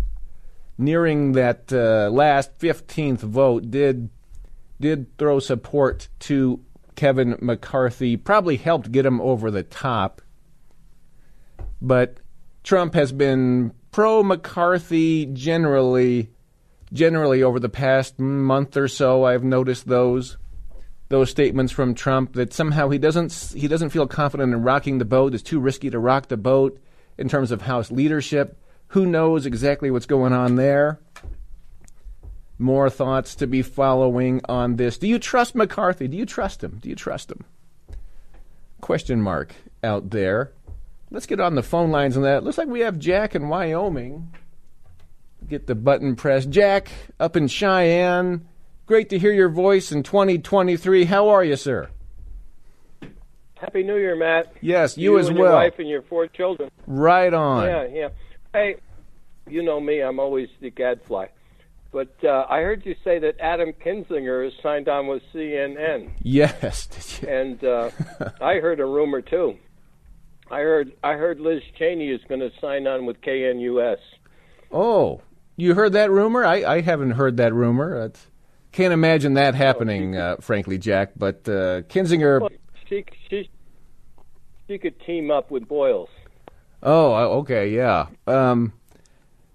nearing 0.76 1.32
that 1.32 1.72
uh, 1.72 2.10
last 2.10 2.58
15th 2.58 3.20
vote, 3.20 3.70
did 3.70 4.10
did 4.80 5.16
throw 5.18 5.38
support 5.38 6.08
to 6.20 6.60
Kevin 6.96 7.36
McCarthy. 7.40 8.16
Probably 8.16 8.56
helped 8.56 8.92
get 8.92 9.06
him 9.06 9.20
over 9.20 9.50
the 9.50 9.62
top. 9.62 10.22
But 11.80 12.18
Trump 12.62 12.94
has 12.94 13.12
been 13.12 13.72
pro 13.92 14.22
McCarthy 14.22 15.26
generally 15.26 16.30
generally 16.92 17.42
over 17.42 17.58
the 17.58 17.68
past 17.68 18.18
month 18.18 18.76
or 18.76 18.88
so. 18.88 19.24
I've 19.24 19.44
noticed 19.44 19.86
those 19.86 20.36
those 21.08 21.30
statements 21.30 21.72
from 21.72 21.94
Trump 21.94 22.34
that 22.34 22.52
somehow 22.52 22.88
he 22.88 22.98
doesn't 22.98 23.52
he 23.54 23.68
doesn't 23.68 23.90
feel 23.90 24.06
confident 24.06 24.52
in 24.52 24.62
rocking 24.62 24.98
the 24.98 25.04
boat. 25.04 25.34
It's 25.34 25.42
too 25.42 25.60
risky 25.60 25.90
to 25.90 25.98
rock 25.98 26.28
the 26.28 26.36
boat 26.36 26.80
in 27.18 27.28
terms 27.28 27.50
of 27.50 27.62
House 27.62 27.90
leadership. 27.90 28.58
Who 28.88 29.06
knows 29.06 29.46
exactly 29.46 29.90
what's 29.90 30.06
going 30.06 30.32
on 30.32 30.56
there? 30.56 31.00
More 32.58 32.88
thoughts 32.88 33.34
to 33.36 33.46
be 33.46 33.62
following 33.62 34.40
on 34.48 34.76
this. 34.76 34.96
Do 34.96 35.08
you 35.08 35.18
trust 35.18 35.54
McCarthy? 35.54 36.06
Do 36.06 36.16
you 36.16 36.26
trust 36.26 36.62
him? 36.62 36.78
Do 36.80 36.88
you 36.88 36.94
trust 36.94 37.30
him? 37.30 37.44
Question 38.80 39.20
mark 39.20 39.54
out 39.82 40.10
there. 40.10 40.52
Let's 41.10 41.26
get 41.26 41.40
on 41.40 41.54
the 41.54 41.62
phone 41.62 41.90
lines 41.90 42.16
on 42.16 42.22
that. 42.22 42.44
Looks 42.44 42.58
like 42.58 42.68
we 42.68 42.80
have 42.80 42.98
Jack 42.98 43.34
in 43.34 43.48
Wyoming. 43.48 44.34
Get 45.48 45.66
the 45.66 45.74
button 45.74 46.16
pressed. 46.16 46.50
Jack 46.50 46.90
up 47.20 47.36
in 47.36 47.48
Cheyenne. 47.48 48.48
Great 48.86 49.08
to 49.10 49.18
hear 49.18 49.32
your 49.32 49.48
voice 49.48 49.90
in 49.92 50.02
2023. 50.02 51.04
How 51.04 51.28
are 51.28 51.44
you, 51.44 51.56
sir? 51.56 51.88
Happy 53.54 53.82
New 53.82 53.96
Year, 53.96 54.14
Matt. 54.14 54.52
Yes, 54.60 54.98
you, 54.98 55.12
you 55.12 55.18
as 55.18 55.28
and 55.28 55.38
well. 55.38 55.52
Your 55.52 55.60
wife 55.60 55.78
and 55.78 55.88
your 55.88 56.02
four 56.02 56.26
children. 56.26 56.70
Right 56.86 57.32
on. 57.32 57.64
Yeah, 57.64 57.86
yeah. 57.86 58.08
Hey, 58.52 58.76
you 59.48 59.62
know 59.62 59.80
me. 59.80 60.00
I'm 60.00 60.20
always 60.20 60.48
the 60.60 60.70
gadfly. 60.70 61.26
But 61.94 62.12
uh, 62.24 62.44
I 62.50 62.62
heard 62.62 62.84
you 62.84 62.96
say 63.04 63.20
that 63.20 63.36
Adam 63.38 63.72
Kinzinger 63.72 64.44
is 64.44 64.52
signed 64.60 64.88
on 64.88 65.06
with 65.06 65.22
CNN. 65.32 66.10
Yes. 66.20 66.86
Did 66.88 67.22
you 67.22 67.28
and 67.32 67.64
uh, 67.64 67.90
I 68.40 68.54
heard 68.56 68.80
a 68.80 68.84
rumor 68.84 69.22
too. 69.22 69.56
I 70.50 70.58
heard 70.58 70.92
I 71.04 71.12
heard 71.12 71.38
Liz 71.38 71.62
Cheney 71.78 72.10
is 72.10 72.20
going 72.28 72.40
to 72.40 72.50
sign 72.60 72.88
on 72.88 73.06
with 73.06 73.20
KNUS. 73.20 73.98
Oh, 74.72 75.22
you 75.54 75.74
heard 75.74 75.92
that 75.92 76.10
rumor? 76.10 76.44
I, 76.44 76.64
I 76.64 76.80
haven't 76.80 77.12
heard 77.12 77.36
that 77.36 77.54
rumor. 77.54 78.00
That's, 78.00 78.26
can't 78.72 78.92
imagine 78.92 79.34
that 79.34 79.54
happening, 79.54 80.16
uh, 80.16 80.38
frankly, 80.40 80.78
Jack. 80.78 81.12
But 81.16 81.48
uh, 81.48 81.82
Kinzinger. 81.82 82.40
Well, 82.40 82.50
she 82.88 83.04
she 83.30 83.48
she 84.66 84.78
could 84.78 84.98
team 84.98 85.30
up 85.30 85.52
with 85.52 85.68
Boyles. 85.68 86.08
Oh, 86.82 87.38
okay, 87.38 87.70
yeah. 87.70 88.08
Um, 88.26 88.72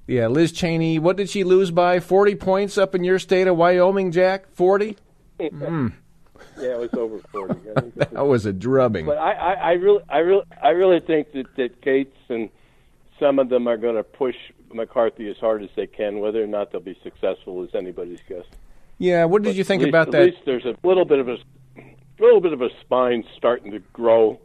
yeah, 0.09 0.27
Liz 0.27 0.51
Cheney. 0.51 0.99
What 0.99 1.17
did 1.17 1.29
she 1.29 1.43
lose 1.43 1.71
by? 1.71 1.99
Forty 1.99 2.35
points 2.35 2.77
up 2.77 2.95
in 2.95 3.03
your 3.03 3.19
state 3.19 3.47
of 3.47 3.57
Wyoming, 3.57 4.11
Jack. 4.11 4.51
Forty. 4.53 4.97
mm. 5.39 5.93
Yeah, 6.57 6.71
it 6.71 6.79
was 6.79 6.93
over 6.93 7.19
forty. 7.31 7.59
that 7.95 8.25
was 8.25 8.45
a 8.45 8.51
drubbing. 8.51 9.05
But 9.05 9.17
I, 9.17 9.31
I, 9.31 9.53
I 9.53 9.71
really, 9.73 10.03
I 10.09 10.17
really, 10.17 10.43
I 10.61 10.69
really 10.69 10.99
think 10.99 11.31
that 11.31 11.55
that 11.55 11.81
Gaetz 11.81 12.11
and 12.27 12.49
some 13.17 13.39
of 13.39 13.49
them 13.49 13.67
are 13.67 13.77
going 13.77 13.95
to 13.95 14.03
push 14.03 14.35
McCarthy 14.73 15.29
as 15.29 15.37
hard 15.37 15.63
as 15.63 15.69
they 15.75 15.87
can. 15.87 16.19
Whether 16.19 16.43
or 16.43 16.47
not 16.47 16.71
they'll 16.71 16.81
be 16.81 16.97
successful 17.01 17.63
is 17.63 17.69
anybody's 17.73 18.19
guess. 18.27 18.43
Yeah, 18.97 19.25
what 19.25 19.43
did 19.43 19.49
but 19.49 19.55
you 19.55 19.63
think 19.63 19.83
least, 19.83 19.89
about 19.89 20.07
at 20.07 20.11
that? 20.11 20.21
At 20.21 20.25
least 20.27 20.39
there's 20.45 20.65
a 20.65 20.75
little 20.83 21.05
bit 21.05 21.19
of 21.19 21.29
a 21.29 21.37
little 22.19 22.41
bit 22.41 22.51
of 22.51 22.61
a 22.61 22.69
spine 22.81 23.23
starting 23.37 23.71
to 23.71 23.79
grow. 23.93 24.39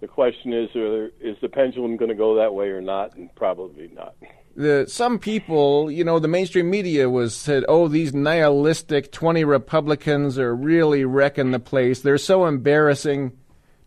The 0.00 0.08
question 0.08 0.52
is, 0.52 0.70
there, 0.74 1.10
is 1.20 1.36
the 1.40 1.48
pendulum 1.48 1.96
going 1.96 2.08
to 2.08 2.14
go 2.14 2.36
that 2.36 2.54
way 2.54 2.68
or 2.68 2.80
not? 2.80 3.14
And 3.16 3.32
probably 3.34 3.88
not. 3.94 4.14
The, 4.54 4.84
some 4.86 5.18
people, 5.18 5.90
you 5.90 6.04
know, 6.04 6.18
the 6.18 6.28
mainstream 6.28 6.68
media 6.68 7.08
was 7.08 7.34
said, 7.34 7.64
"Oh, 7.68 7.88
these 7.88 8.12
nihilistic 8.12 9.10
twenty 9.10 9.44
Republicans 9.44 10.38
are 10.38 10.54
really 10.54 11.04
wrecking 11.04 11.52
the 11.52 11.58
place. 11.58 12.00
They're 12.00 12.18
so 12.18 12.46
embarrassing." 12.46 13.32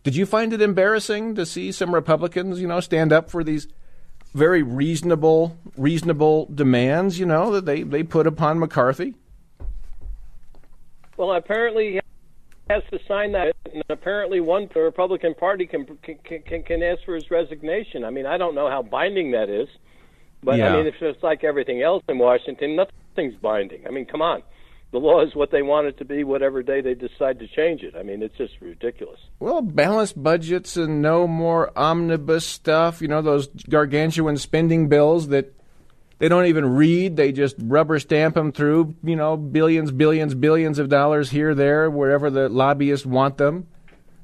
Did 0.02 0.14
you 0.14 0.26
find 0.26 0.52
it 0.52 0.62
embarrassing 0.62 1.34
to 1.34 1.44
see 1.44 1.72
some 1.72 1.92
Republicans, 1.92 2.60
you 2.60 2.68
know, 2.68 2.78
stand 2.78 3.12
up 3.12 3.28
for 3.28 3.42
these 3.42 3.66
very 4.34 4.62
reasonable, 4.62 5.58
reasonable 5.76 6.48
demands, 6.54 7.18
you 7.18 7.26
know, 7.26 7.50
that 7.52 7.64
they, 7.64 7.82
they 7.82 8.02
put 8.02 8.26
upon 8.26 8.58
McCarthy? 8.60 9.14
Well, 11.16 11.32
apparently 11.32 12.00
has 12.68 12.82
to 12.90 12.98
sign 13.08 13.32
that, 13.32 13.54
and 13.72 13.82
apparently 13.88 14.40
one 14.40 14.68
the 14.74 14.80
Republican 14.80 15.34
Party 15.34 15.66
can 15.66 15.86
can, 16.02 16.18
can 16.44 16.62
can 16.62 16.82
ask 16.82 17.02
for 17.04 17.14
his 17.14 17.30
resignation. 17.30 18.04
I 18.04 18.10
mean, 18.10 18.26
I 18.26 18.36
don't 18.36 18.54
know 18.54 18.68
how 18.68 18.82
binding 18.82 19.30
that 19.32 19.48
is, 19.48 19.68
but 20.46 20.58
yeah. 20.58 20.72
I 20.72 20.76
mean, 20.76 20.86
it's 20.86 20.98
just 20.98 21.22
like 21.24 21.42
everything 21.42 21.82
else 21.82 22.04
in 22.08 22.18
Washington. 22.18 22.76
Nothing's 22.76 23.34
binding. 23.34 23.84
I 23.86 23.90
mean, 23.90 24.06
come 24.06 24.22
on. 24.22 24.42
The 24.92 24.98
law 24.98 25.20
is 25.26 25.34
what 25.34 25.50
they 25.50 25.62
want 25.62 25.88
it 25.88 25.98
to 25.98 26.04
be, 26.04 26.22
whatever 26.22 26.62
day 26.62 26.80
they 26.80 26.94
decide 26.94 27.40
to 27.40 27.48
change 27.48 27.82
it. 27.82 27.96
I 27.96 28.04
mean, 28.04 28.22
it's 28.22 28.36
just 28.38 28.54
ridiculous. 28.60 29.18
Well, 29.40 29.60
balanced 29.60 30.22
budgets 30.22 30.76
and 30.76 31.02
no 31.02 31.26
more 31.26 31.76
omnibus 31.76 32.46
stuff. 32.46 33.02
You 33.02 33.08
know, 33.08 33.20
those 33.20 33.48
gargantuan 33.68 34.36
spending 34.36 34.88
bills 34.88 35.28
that 35.28 35.52
they 36.18 36.28
don't 36.28 36.46
even 36.46 36.76
read. 36.76 37.16
They 37.16 37.32
just 37.32 37.56
rubber 37.58 37.98
stamp 37.98 38.36
them 38.36 38.52
through, 38.52 38.94
you 39.02 39.16
know, 39.16 39.36
billions, 39.36 39.90
billions, 39.90 40.36
billions 40.36 40.78
of 40.78 40.88
dollars 40.88 41.30
here, 41.30 41.56
there, 41.56 41.90
wherever 41.90 42.30
the 42.30 42.48
lobbyists 42.48 43.04
want 43.04 43.36
them. 43.36 43.66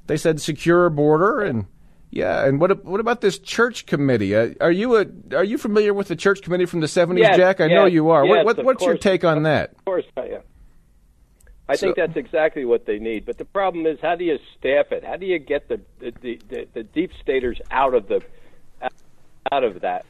They 0.07 0.17
said 0.17 0.41
secure 0.41 0.89
border 0.89 1.41
and 1.41 1.67
yeah, 2.15 2.45
and 2.45 2.61
what 2.61 2.85
what 2.85 3.01
about 3.01 3.23
this 3.23 3.39
church 3.39 3.87
committee? 3.87 4.37
Uh, 4.37 4.51
are 4.61 4.71
you 4.71 4.97
a 4.99 5.07
are 5.35 5.45
you 5.45 5.57
familiar 5.57 5.95
with 5.95 6.09
the 6.09 6.17
church 6.17 6.43
committee 6.43 6.67
from 6.67 6.81
the 6.81 6.89
seventies, 6.89 7.23
yes, 7.23 7.39
Jack? 7.39 7.61
I 7.63 7.69
yes, 7.69 7.75
know 7.75 7.87
you 7.87 8.11
are. 8.11 8.27
Yes, 8.27 8.45
what, 8.45 8.59
what 8.59 8.67
what's 8.67 8.79
course, 8.81 8.89
your 8.89 8.99
take 8.99 9.25
on 9.25 9.45
that? 9.45 9.71
Of 9.71 9.85
course, 9.87 10.05
I 10.19 10.21
am. 10.21 10.43
I 11.71 11.77
think 11.77 11.97
that's 11.97 12.17
exactly 12.17 12.67
what 12.67 12.85
they 12.85 12.99
need. 12.99 13.25
But 13.25 13.39
the 13.39 13.47
problem 13.47 13.87
is, 13.87 13.99
how 14.03 14.15
do 14.17 14.25
you 14.25 14.39
staff 14.59 14.93
it? 14.93 15.03
How 15.03 15.17
do 15.17 15.25
you 15.25 15.39
get 15.39 15.69
the 15.69 15.81
the, 16.01 16.39
the, 16.51 16.69
the 16.75 16.83
deep 16.83 17.13
staters 17.23 17.59
out 17.71 17.95
of 17.95 18.09
the 18.09 18.21
out 19.51 19.65
of 19.65 19.81
that? 19.81 20.05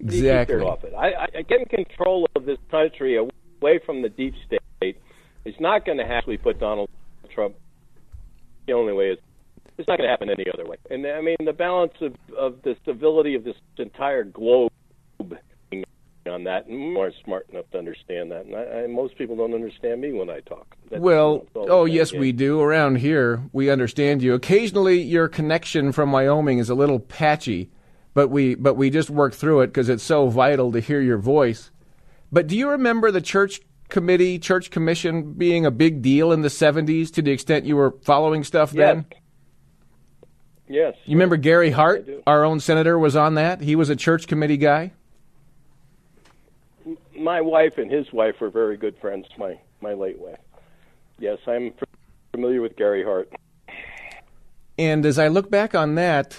Exactly. 0.00 0.56
Off 0.56 0.82
it. 0.82 0.92
I, 0.92 1.28
I, 1.38 1.42
getting 1.42 1.66
control 1.66 2.28
of 2.34 2.46
this 2.46 2.58
country 2.68 3.16
away 3.16 3.78
from 3.86 4.02
the 4.02 4.08
deep 4.08 4.34
state 4.44 4.98
is 5.44 5.54
not 5.60 5.86
going 5.86 5.98
to 5.98 6.04
actually 6.04 6.38
put 6.38 6.58
Donald 6.58 6.90
Trump. 7.32 7.54
The 8.66 8.72
only 8.72 8.92
way 8.92 9.10
is 9.10 9.18
it's 9.82 9.88
not 9.88 9.98
going 9.98 10.06
to 10.06 10.10
happen 10.10 10.30
any 10.30 10.46
other 10.54 10.64
way. 10.64 10.76
And 10.90 11.04
I 11.06 11.20
mean, 11.20 11.36
the 11.44 11.52
balance 11.52 11.94
of 12.00 12.14
of 12.38 12.62
the 12.62 12.76
civility 12.84 13.34
of 13.34 13.42
this 13.44 13.56
entire 13.78 14.24
globe 14.24 14.70
on 16.30 16.44
that, 16.44 16.66
and 16.66 16.92
more 16.92 17.10
smart 17.24 17.48
enough 17.50 17.68
to 17.72 17.78
understand 17.78 18.30
that. 18.30 18.46
And 18.46 18.54
I, 18.54 18.84
I, 18.84 18.86
most 18.86 19.18
people 19.18 19.34
don't 19.34 19.54
understand 19.54 20.00
me 20.00 20.12
when 20.12 20.30
I 20.30 20.38
talk. 20.40 20.76
That's, 20.88 21.02
well, 21.02 21.46
oh 21.56 21.84
yes, 21.84 22.12
game. 22.12 22.20
we 22.20 22.30
do. 22.30 22.60
Around 22.60 22.98
here, 22.98 23.42
we 23.52 23.70
understand 23.70 24.22
you. 24.22 24.34
Occasionally, 24.34 25.02
your 25.02 25.26
connection 25.26 25.90
from 25.90 26.12
Wyoming 26.12 26.58
is 26.58 26.70
a 26.70 26.76
little 26.76 27.00
patchy, 27.00 27.70
but 28.14 28.28
we 28.28 28.54
but 28.54 28.74
we 28.74 28.88
just 28.88 29.10
work 29.10 29.34
through 29.34 29.62
it 29.62 29.68
because 29.68 29.88
it's 29.88 30.04
so 30.04 30.28
vital 30.28 30.70
to 30.70 30.80
hear 30.80 31.00
your 31.00 31.18
voice. 31.18 31.72
But 32.30 32.46
do 32.46 32.56
you 32.56 32.70
remember 32.70 33.10
the 33.10 33.20
church 33.20 33.60
committee, 33.88 34.38
church 34.38 34.70
commission 34.70 35.32
being 35.32 35.66
a 35.66 35.72
big 35.72 36.02
deal 36.02 36.30
in 36.30 36.42
the 36.42 36.48
'70s 36.48 37.12
to 37.14 37.22
the 37.22 37.32
extent 37.32 37.64
you 37.64 37.74
were 37.74 37.96
following 38.04 38.44
stuff 38.44 38.72
yes. 38.72 38.94
then? 38.94 39.06
Yes. 40.72 40.94
You 41.04 41.16
remember 41.16 41.36
Gary 41.36 41.70
Hart, 41.70 42.08
our 42.26 42.44
own 42.44 42.58
senator, 42.60 42.98
was 42.98 43.14
on 43.14 43.34
that. 43.34 43.60
He 43.60 43.76
was 43.76 43.90
a 43.90 43.96
church 43.96 44.26
committee 44.26 44.56
guy 44.56 44.92
my 47.22 47.40
wife 47.40 47.78
and 47.78 47.90
his 47.90 48.12
wife 48.12 48.40
were 48.40 48.50
very 48.50 48.76
good 48.76 48.96
friends. 48.98 49.26
My 49.38 49.58
my 49.80 49.94
late 49.94 50.18
wife. 50.18 50.38
Yes, 51.18 51.38
I'm 51.46 51.72
familiar 52.32 52.60
with 52.60 52.76
Gary 52.76 53.04
Hart. 53.04 53.32
And 54.78 55.06
as 55.06 55.18
I 55.18 55.28
look 55.28 55.50
back 55.50 55.74
on 55.74 55.94
that, 55.96 56.36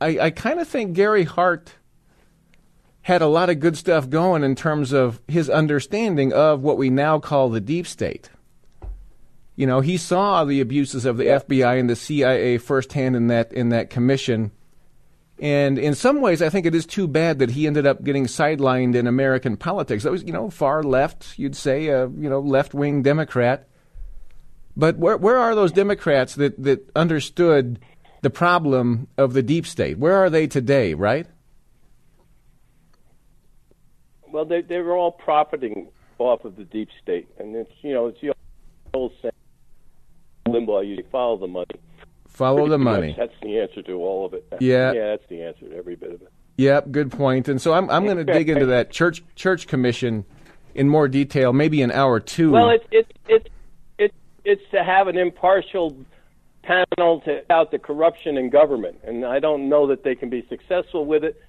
I, 0.00 0.18
I 0.18 0.30
kind 0.30 0.60
of 0.60 0.68
think 0.68 0.94
Gary 0.94 1.24
Hart 1.24 1.74
had 3.02 3.20
a 3.20 3.26
lot 3.26 3.50
of 3.50 3.60
good 3.60 3.76
stuff 3.76 4.08
going 4.08 4.44
in 4.44 4.54
terms 4.54 4.92
of 4.92 5.20
his 5.26 5.50
understanding 5.50 6.32
of 6.32 6.62
what 6.62 6.78
we 6.78 6.88
now 6.88 7.18
call 7.18 7.48
the 7.48 7.60
deep 7.60 7.86
state. 7.86 8.30
You 9.56 9.66
know, 9.66 9.80
he 9.80 9.96
saw 9.96 10.44
the 10.44 10.60
abuses 10.60 11.04
of 11.04 11.16
the 11.16 11.24
yeah. 11.24 11.38
FBI 11.38 11.78
and 11.78 11.90
the 11.90 11.96
CIA 11.96 12.58
firsthand 12.58 13.16
in 13.16 13.26
that 13.28 13.52
in 13.52 13.68
that 13.68 13.90
commission 13.90 14.50
and 15.42 15.76
in 15.76 15.96
some 15.96 16.20
ways, 16.20 16.40
I 16.40 16.50
think 16.50 16.66
it 16.66 16.74
is 16.74 16.86
too 16.86 17.08
bad 17.08 17.40
that 17.40 17.50
he 17.50 17.66
ended 17.66 17.84
up 17.84 18.04
getting 18.04 18.26
sidelined 18.26 18.94
in 18.94 19.08
American 19.08 19.56
politics. 19.56 20.04
That 20.04 20.12
was, 20.12 20.22
you 20.22 20.32
know, 20.32 20.50
far 20.50 20.84
left, 20.84 21.36
you'd 21.36 21.56
say, 21.56 21.88
a 21.88 22.02
you 22.06 22.30
know, 22.30 22.38
left 22.38 22.74
wing 22.74 23.02
Democrat. 23.02 23.66
But 24.76 24.98
where 24.98 25.16
where 25.16 25.38
are 25.38 25.56
those 25.56 25.72
Democrats 25.72 26.36
that, 26.36 26.62
that 26.62 26.88
understood 26.94 27.80
the 28.20 28.30
problem 28.30 29.08
of 29.18 29.32
the 29.32 29.42
deep 29.42 29.66
state? 29.66 29.98
Where 29.98 30.14
are 30.14 30.30
they 30.30 30.46
today, 30.46 30.94
right? 30.94 31.26
Well, 34.30 34.44
they 34.44 34.62
they 34.62 34.78
were 34.78 34.96
all 34.96 35.10
profiting 35.10 35.88
off 36.18 36.44
of 36.44 36.54
the 36.54 36.64
deep 36.64 36.88
state, 37.02 37.28
and 37.38 37.56
it's 37.56 37.72
you 37.82 37.92
know 37.92 38.06
it's 38.06 38.20
the 38.20 38.32
old 38.94 39.12
saying, 39.20 39.32
Limbaugh, 40.46 40.86
you 40.86 41.02
follow 41.10 41.36
the 41.36 41.46
money. 41.46 41.80
Follow 42.28 42.66
the 42.68 42.78
money. 42.78 43.08
Much, 43.08 43.16
that's 43.18 43.34
the 43.42 43.58
answer 43.58 43.82
to 43.82 43.92
all 43.94 44.24
of 44.24 44.34
it. 44.34 44.46
Yeah, 44.60 44.92
yeah, 44.92 45.06
that's 45.08 45.28
the 45.28 45.42
answer 45.42 45.68
to 45.68 45.76
every 45.76 45.96
bit 45.96 46.12
of 46.12 46.22
it. 46.22 46.32
Yep, 46.56 46.90
good 46.90 47.12
point. 47.12 47.48
And 47.48 47.60
so 47.60 47.74
I'm 47.74 47.90
I'm 47.90 48.04
going 48.04 48.18
to 48.18 48.24
dig 48.24 48.48
into 48.48 48.66
that 48.66 48.90
church 48.90 49.22
church 49.36 49.66
commission 49.66 50.24
in 50.74 50.88
more 50.88 51.08
detail, 51.08 51.52
maybe 51.52 51.82
an 51.82 51.90
hour 51.90 52.20
two. 52.20 52.52
Well, 52.52 52.70
it's 52.70 52.86
it's 52.90 53.10
it's 53.28 53.48
it's 53.98 54.14
it's 54.44 54.62
to 54.70 54.82
have 54.82 55.08
an 55.08 55.18
impartial 55.18 55.96
panel 56.62 57.20
to 57.20 57.42
out 57.52 57.70
the 57.70 57.78
corruption 57.78 58.36
in 58.36 58.50
government, 58.50 59.00
and 59.04 59.24
I 59.24 59.38
don't 59.38 59.68
know 59.68 59.86
that 59.88 60.04
they 60.04 60.14
can 60.14 60.30
be 60.30 60.46
successful 60.48 61.04
with 61.04 61.24
it. 61.24 61.40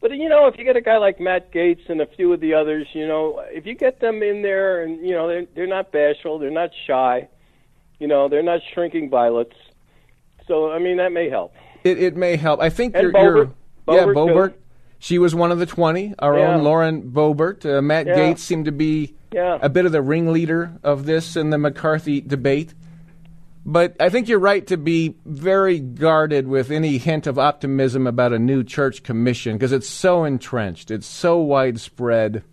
But 0.00 0.12
you 0.12 0.28
know, 0.28 0.46
if 0.46 0.58
you 0.58 0.64
get 0.64 0.76
a 0.76 0.80
guy 0.80 0.98
like 0.98 1.20
Matt 1.20 1.52
Gaetz 1.52 1.88
and 1.88 2.00
a 2.00 2.06
few 2.06 2.32
of 2.32 2.40
the 2.40 2.54
others, 2.54 2.86
you 2.92 3.06
know, 3.06 3.42
if 3.48 3.66
you 3.66 3.74
get 3.74 4.00
them 4.00 4.22
in 4.22 4.42
there, 4.42 4.82
and 4.82 5.06
you 5.06 5.12
know, 5.12 5.28
they're 5.28 5.46
they're 5.54 5.66
not 5.66 5.92
bashful, 5.92 6.38
they're 6.38 6.50
not 6.50 6.70
shy, 6.86 7.28
you 7.98 8.06
know, 8.06 8.28
they're 8.28 8.42
not 8.42 8.60
shrinking 8.72 9.10
violets 9.10 9.54
so 10.46 10.70
I 10.70 10.78
mean 10.78 10.98
that 10.98 11.12
may 11.12 11.28
help. 11.28 11.54
It 11.84 12.02
it 12.02 12.16
may 12.16 12.36
help. 12.36 12.60
I 12.60 12.70
think 12.70 12.94
and 12.94 13.02
you're, 13.04 13.12
Boebert, 13.12 13.34
you're 13.34 13.54
Boebert 13.86 13.94
yeah 13.96 14.04
Boebert. 14.06 14.52
Too. 14.52 14.58
She 14.98 15.18
was 15.18 15.34
one 15.34 15.52
of 15.52 15.58
the 15.58 15.66
twenty. 15.66 16.14
Our 16.18 16.38
yeah. 16.38 16.54
own 16.54 16.64
Lauren 16.64 17.10
Boebert. 17.10 17.66
Uh, 17.66 17.82
Matt 17.82 18.06
yeah. 18.06 18.16
Gaetz 18.16 18.38
seemed 18.38 18.64
to 18.64 18.72
be 18.72 19.14
yeah. 19.32 19.58
a 19.60 19.68
bit 19.68 19.86
of 19.86 19.92
the 19.92 20.02
ringleader 20.02 20.78
of 20.82 21.06
this 21.06 21.36
in 21.36 21.50
the 21.50 21.58
McCarthy 21.58 22.20
debate. 22.20 22.74
But 23.68 23.96
I 23.98 24.10
think 24.10 24.28
you're 24.28 24.38
right 24.38 24.64
to 24.68 24.76
be 24.76 25.16
very 25.24 25.80
guarded 25.80 26.46
with 26.46 26.70
any 26.70 26.98
hint 26.98 27.26
of 27.26 27.36
optimism 27.36 28.06
about 28.06 28.32
a 28.32 28.38
new 28.38 28.62
church 28.62 29.02
commission 29.02 29.56
because 29.56 29.72
it's 29.72 29.88
so 29.88 30.22
entrenched, 30.24 30.92
it's 30.92 31.06
so 31.06 31.38
widespread, 31.38 32.44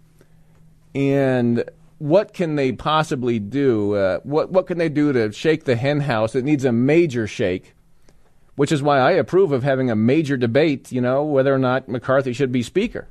and 0.95 1.63
what 1.97 2.33
can 2.33 2.55
they 2.55 2.71
possibly 2.71 3.39
do? 3.39 3.95
Uh, 3.95 4.19
what 4.23 4.51
what 4.51 4.67
can 4.67 4.77
they 4.77 4.89
do 4.89 5.13
to 5.13 5.31
shake 5.31 5.65
the 5.65 5.75
henhouse? 5.75 6.35
It 6.35 6.43
needs 6.43 6.65
a 6.65 6.71
major 6.71 7.27
shake 7.27 7.73
which 8.55 8.71
is 8.71 8.83
why 8.83 8.99
I 8.99 9.11
approve 9.11 9.51
of 9.51 9.63
having 9.63 9.89
a 9.89 9.95
major 9.95 10.37
debate, 10.37 10.91
you 10.91 11.01
know, 11.01 11.23
whether 11.23 11.53
or 11.53 11.59
not 11.59 11.89
McCarthy 11.89 12.33
should 12.33 12.51
be 12.51 12.61
Speaker. 12.61 13.07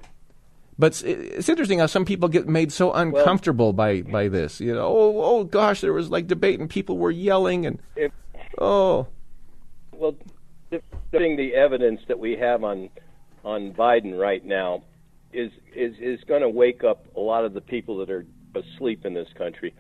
But 0.79 1.03
it's 1.05 1.49
interesting 1.49 1.81
how 1.81 1.87
some 1.87 2.05
people 2.05 2.29
get 2.29 2.49
made 2.49 2.73
so 2.73 2.93
uncomfortable 2.93 3.67
well, 3.67 3.73
by, 3.73 4.03
by 4.03 4.29
this. 4.29 4.61
You 4.61 4.75
know, 4.75 4.87
oh, 4.87 5.23
oh 5.23 5.45
gosh, 5.45 5.81
there 5.81 5.93
was 5.93 6.11
like 6.11 6.27
debate 6.27 6.61
and 6.61 6.69
people 6.69 6.97
were 6.97 7.11
yelling 7.11 7.67
and 7.67 7.79
if, 7.95 8.13
oh. 8.59 9.07
Well, 9.93 10.17
putting 11.11 11.37
the 11.37 11.55
evidence 11.55 12.01
that 12.09 12.19
we 12.19 12.37
have 12.37 12.65
on 12.65 12.89
on 13.45 13.73
Biden 13.73 14.19
right 14.19 14.45
now 14.45 14.85
is 15.33 15.53
is 15.75 15.95
is 16.01 16.25
going 16.25 16.41
to 16.41 16.49
wake 16.49 16.85
up 16.85 17.05
a 17.17 17.21
lot 17.21 17.45
of 17.45 17.53
the 17.53 17.61
people 17.61 17.99
that 17.99 18.11
are 18.11 18.25
asleep 18.57 19.05
in 19.05 19.15
this 19.15 19.29
country. 19.37 19.75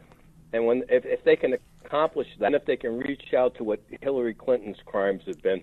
And 0.52 0.66
when 0.66 0.84
if, 0.88 1.04
if 1.04 1.24
they 1.24 1.36
can 1.36 1.56
accomplish 1.84 2.28
that, 2.38 2.46
and 2.46 2.54
if 2.54 2.64
they 2.66 2.76
can 2.76 2.98
reach 2.98 3.34
out 3.36 3.54
to 3.56 3.64
what 3.64 3.80
Hillary 4.00 4.34
Clinton's 4.34 4.76
crimes 4.84 5.22
have 5.26 5.40
been, 5.42 5.62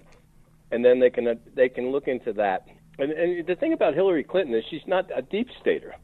and 0.72 0.84
then 0.84 1.00
they 1.00 1.10
can 1.10 1.40
they 1.56 1.70
can 1.70 1.92
look 1.92 2.08
into 2.08 2.34
that. 2.34 2.68
And, 2.98 3.12
and 3.12 3.48
the 3.48 3.56
thing 3.56 3.74
about 3.74 3.94
Hillary 3.94 4.24
Clinton 4.24 4.54
is 4.56 4.64
she's 4.70 4.86
not 4.88 5.10
a 5.16 5.22
deep 5.22 5.48
stater. 5.62 5.96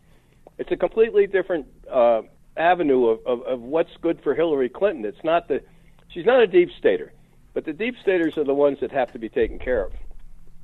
It's 0.58 0.72
a 0.72 0.78
completely 0.78 1.28
different 1.28 1.65
uh, 1.91 2.22
avenue 2.56 3.08
of, 3.08 3.20
of, 3.26 3.41
of 3.41 3.60
what's 3.62 3.89
good 4.02 4.22
for 4.24 4.34
Hillary 4.34 4.70
Clinton. 4.70 5.04
It's 5.04 5.24
not 5.24 5.48
the 5.48 5.62
she's 6.10 6.26
not 6.26 6.41
a 6.41 6.48
deep 6.48 6.70
stater, 6.78 7.12
but 7.54 7.65
the 7.65 7.74
deep 7.74 7.96
staters 8.02 8.38
are 8.38 8.46
the 8.46 8.54
ones 8.54 8.78
that 8.82 8.91
have 8.91 9.12
to 9.13 9.20
be 9.20 9.30
taken 9.30 9.60
care 9.60 9.86
of. 9.86 9.94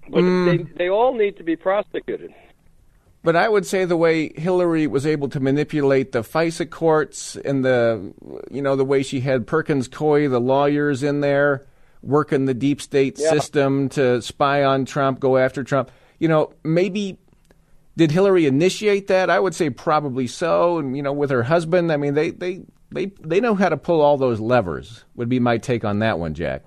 But 0.10 0.22
mm. 0.22 0.46
they 0.46 0.86
they 0.86 0.90
all 0.90 1.14
need 1.18 1.38
to 1.38 1.44
be 1.44 1.56
prosecuted. 1.56 2.32
But 3.24 3.36
I 3.36 3.48
would 3.48 3.68
say 3.68 3.86
the 3.86 3.98
way 3.98 4.34
Hillary 4.36 4.88
was 4.88 5.06
able 5.06 5.30
to 5.30 5.40
manipulate 5.40 6.12
the 6.12 6.24
FISA 6.24 6.70
courts 6.70 7.36
and 7.36 7.64
the, 7.64 8.14
you 8.50 8.64
know, 8.64 8.76
the 8.76 8.86
way 8.86 9.04
she 9.04 9.20
had 9.20 9.46
Perkins 9.46 9.88
Coie, 9.88 10.28
the 10.28 10.40
lawyers 10.40 11.04
in 11.04 11.22
there, 11.22 11.68
working 12.02 12.46
the 12.46 12.56
deep 12.56 12.82
state 12.82 13.20
yeah. 13.20 13.30
system 13.30 13.90
to 13.90 14.22
spy 14.24 14.64
on 14.64 14.86
Trump, 14.86 15.20
go 15.20 15.38
after 15.38 15.64
Trump. 15.64 15.92
You 16.18 16.30
know, 16.30 16.54
maybe 16.64 17.20
did 17.96 18.12
Hillary 18.12 18.48
initiate 18.48 19.08
that? 19.08 19.30
I 19.30 19.40
would 19.40 19.54
say 19.54 19.70
probably 19.70 20.26
so. 20.26 20.80
And 20.80 20.96
you 20.98 21.04
know, 21.04 21.14
with 21.14 21.30
her 21.30 21.44
husband, 21.44 21.92
I 21.92 21.98
mean, 21.98 22.16
they 22.16 22.32
they 22.32 22.64
they 22.92 23.08
they 23.22 23.40
know 23.40 23.54
how 23.54 23.70
to 23.70 23.78
pull 23.78 24.02
all 24.02 24.18
those 24.18 24.40
levers. 24.40 25.06
Would 25.16 25.30
be 25.30 25.40
my 25.40 25.58
take 25.58 25.86
on 25.86 26.00
that 26.00 26.18
one, 26.18 26.34
Jack. 26.34 26.64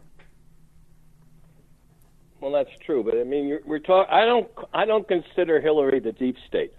Well, 2.44 2.52
that's 2.52 2.78
true, 2.84 3.02
but 3.02 3.18
I 3.18 3.24
mean, 3.24 3.58
we're 3.64 3.78
talking. 3.78 4.12
I 4.12 4.26
don't. 4.26 4.46
I 4.74 4.84
don't 4.84 5.08
consider 5.08 5.62
Hillary 5.62 5.98
the 5.98 6.12
deep 6.12 6.36
state. 6.46 6.74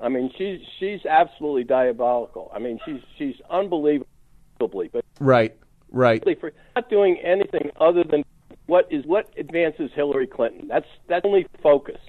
I 0.00 0.08
mean, 0.08 0.32
she's 0.36 0.58
she's 0.80 1.06
absolutely 1.06 1.62
diabolical. 1.62 2.50
I 2.52 2.58
mean, 2.58 2.80
she's 2.84 3.00
she's 3.16 3.36
unbelievably, 3.48 4.90
but 4.92 5.04
right, 5.20 5.56
right, 5.92 6.24
for 6.40 6.50
not 6.74 6.90
doing 6.90 7.20
anything 7.22 7.70
other 7.80 8.02
than 8.02 8.24
what 8.66 8.88
is 8.90 9.06
what 9.06 9.32
advances 9.38 9.92
Hillary 9.94 10.26
Clinton. 10.26 10.66
That's 10.66 10.88
that's 11.06 11.24
only 11.24 11.46
focus 11.62 12.00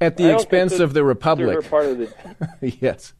at 0.00 0.16
the 0.16 0.32
expense 0.32 0.78
of 0.78 0.94
the 0.94 1.02
republic. 1.02 1.68
Part 1.68 1.86
of 1.86 1.98
the 1.98 2.14
yes, 2.80 3.12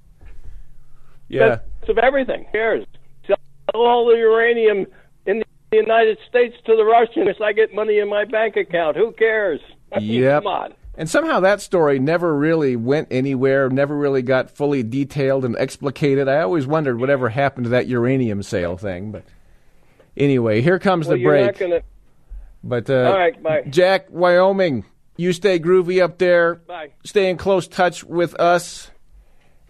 yeah, 1.29 1.59
of 1.89 1.99
everything. 1.99 2.45
Who 2.45 2.53
cares? 2.53 2.87
Sell 3.27 3.37
all 3.75 4.07
the 4.07 4.17
uranium 4.19 4.87
the 5.71 5.77
United 5.77 6.19
States 6.29 6.57
to 6.67 6.77
the 6.77 6.85
Russians. 6.85 7.37
I 7.43 7.53
get 7.53 7.75
money 7.75 7.99
in 7.99 8.09
my 8.09 8.25
bank 8.25 8.57
account. 8.57 8.97
Who 8.97 9.13
cares? 9.13 9.61
Yep. 10.01 10.43
Come 10.43 10.47
on. 10.49 10.75
And 10.99 11.09
somehow 11.09 11.41
that 11.41 11.61
story 11.61 11.99
never 11.99 12.35
really 12.35 12.75
went 12.75 13.09
anywhere, 13.11 13.69
never 13.69 13.97
really 13.97 14.23
got 14.23 14.51
fully 14.51 14.83
detailed 14.83 15.45
and 15.45 15.55
explicated. 15.57 16.29
I 16.29 16.41
always 16.41 16.67
wondered 16.67 16.99
whatever 16.99 17.29
happened 17.29 17.65
to 17.65 17.71
that 17.71 17.87
uranium 17.87 18.43
sale 18.43 18.77
thing. 18.77 19.13
But 19.13 19.25
anyway, 20.17 20.61
here 20.61 20.79
comes 20.79 21.07
well, 21.07 21.17
the 21.17 21.25
break. 21.25 21.59
Gonna... 21.59 21.83
But 22.65 22.91
uh, 22.91 23.11
All 23.11 23.19
right, 23.19 23.41
bye. 23.43 23.63
Jack, 23.69 24.07
Wyoming, 24.11 24.85
you 25.17 25.33
stay 25.33 25.59
groovy 25.59 26.03
up 26.03 26.19
there. 26.19 26.57
Bye. 26.57 26.93
Stay 27.05 27.31
in 27.31 27.37
close 27.37 27.69
touch 27.69 28.03
with 28.03 28.35
us. 28.35 28.91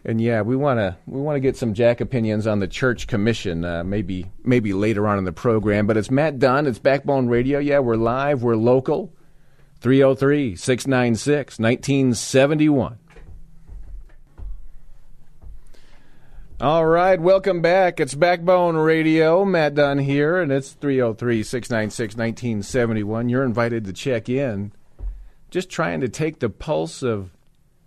And 0.09 0.21
yeah, 0.21 0.43
we 0.43 0.55
want 0.55 0.79
to 0.79 0.97
we 1.07 1.21
want 1.21 1.35
to 1.35 1.41
get 1.41 1.57
some 1.57 1.75
Jack 1.75 2.01
opinions 2.01 2.47
on 2.47 2.61
the 2.61 2.69
church 2.69 3.09
commission, 3.09 3.65
uh, 3.65 3.83
maybe 3.83 4.31
maybe 4.45 4.73
later 4.73 5.09
on 5.09 5.19
in 5.19 5.25
the 5.25 5.33
program. 5.33 5.89
But 5.89 5.97
it's 5.97 6.13
Matt 6.13 6.39
Dunn. 6.39 6.69
It's 6.69 6.79
Backbone 6.79 7.27
Radio. 7.27 7.59
Yeah, 7.59 7.81
we're 7.81 7.97
live. 7.97 8.45
We're 8.45 8.55
local. 8.55 9.13
303 9.81 10.55
696 10.55 11.59
1971. 11.59 12.99
All 16.61 16.87
right, 16.87 17.21
welcome 17.21 17.61
back. 17.61 17.99
It's 17.99 18.15
Backbone 18.15 18.77
Radio. 18.77 19.45
Matt 19.45 19.75
Dunn 19.75 19.99
here, 19.99 20.41
and 20.41 20.53
it's 20.53 20.71
303 20.71 21.43
696 21.43 22.15
1971. 22.15 23.29
You're 23.29 23.43
invited 23.43 23.85
to 23.87 23.93
check 23.93 24.29
in. 24.29 24.71
Just 25.51 25.69
trying 25.69 26.01
to 26.01 26.09
take 26.09 26.39
the 26.39 26.49
pulse 26.49 27.03
of 27.03 27.36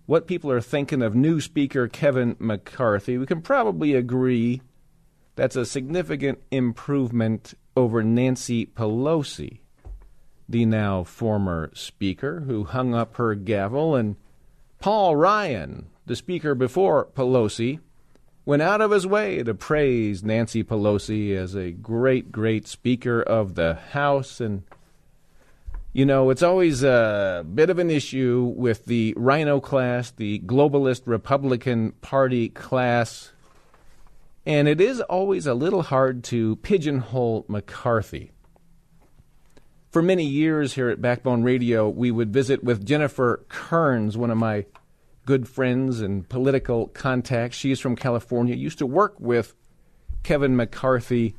what 0.09 0.25
people 0.25 0.49
are 0.49 0.59
thinking 0.59 1.03
of 1.03 1.13
new 1.13 1.39
Speaker 1.39 1.87
Kevin 1.87 2.35
McCarthy. 2.39 3.15
We 3.19 3.27
can 3.27 3.43
probably 3.43 3.93
agree 3.93 4.59
that's 5.35 5.55
a 5.55 5.67
significant 5.67 6.39
improvement 6.49 7.53
over 7.77 8.01
Nancy 8.01 8.65
Pelosi, 8.65 9.59
the 10.49 10.65
now 10.65 11.03
former 11.03 11.69
Speaker, 11.75 12.39
who 12.47 12.63
hung 12.63 12.95
up 12.95 13.17
her 13.17 13.35
gavel, 13.35 13.95
and 13.95 14.15
Paul 14.79 15.15
Ryan, 15.15 15.91
the 16.07 16.15
Speaker 16.15 16.55
before 16.55 17.05
Pelosi 17.05 17.79
went 18.45 18.63
out 18.63 18.81
of 18.81 18.89
his 18.89 19.05
way 19.05 19.43
to 19.43 19.53
praise 19.53 20.23
Nancy 20.23 20.63
Pelosi 20.63 21.35
as 21.35 21.53
a 21.53 21.69
great, 21.69 22.31
great 22.31 22.65
Speaker 22.65 23.21
of 23.21 23.53
the 23.53 23.75
House. 23.75 24.41
And, 24.41 24.63
you 25.91 26.05
know, 26.05 26.29
it's 26.29 26.43
always 26.43 26.83
a 26.83 27.43
bit 27.53 27.69
of 27.69 27.79
an 27.79 27.89
issue 27.89 28.53
with 28.55 28.85
the 28.85 29.13
rhino 29.17 29.59
class, 29.59 30.11
the 30.11 30.39
globalist 30.39 31.01
Republican 31.05 31.93
Party 32.01 32.49
class. 32.49 33.31
And 34.45 34.67
it 34.67 34.79
is 34.79 35.01
always 35.01 35.47
a 35.47 35.53
little 35.53 35.81
hard 35.81 36.23
to 36.25 36.57
pigeonhole 36.57 37.45
McCarthy. 37.47 38.31
For 39.91 40.03
many 40.03 40.25
years 40.25 40.73
here 40.73 40.89
at 40.89 41.01
Backbone 41.01 41.41
Radio, 41.41 41.89
we 41.89 42.11
would 42.11 42.31
visit 42.31 42.63
with 42.63 42.85
Jennifer 42.85 43.43
Kearns, 43.49 44.15
one 44.15 44.29
of 44.29 44.37
my 44.37 44.65
good 45.25 45.47
friends 45.47 46.01
and 46.01 46.29
political 46.29 46.87
contacts. 46.89 47.57
She's 47.57 47.79
from 47.79 47.95
California, 47.95 48.55
used 48.55 48.77
to 48.79 48.85
work 48.85 49.19
with 49.19 49.55
Kevin 50.21 50.55
McCarthy 50.55 51.35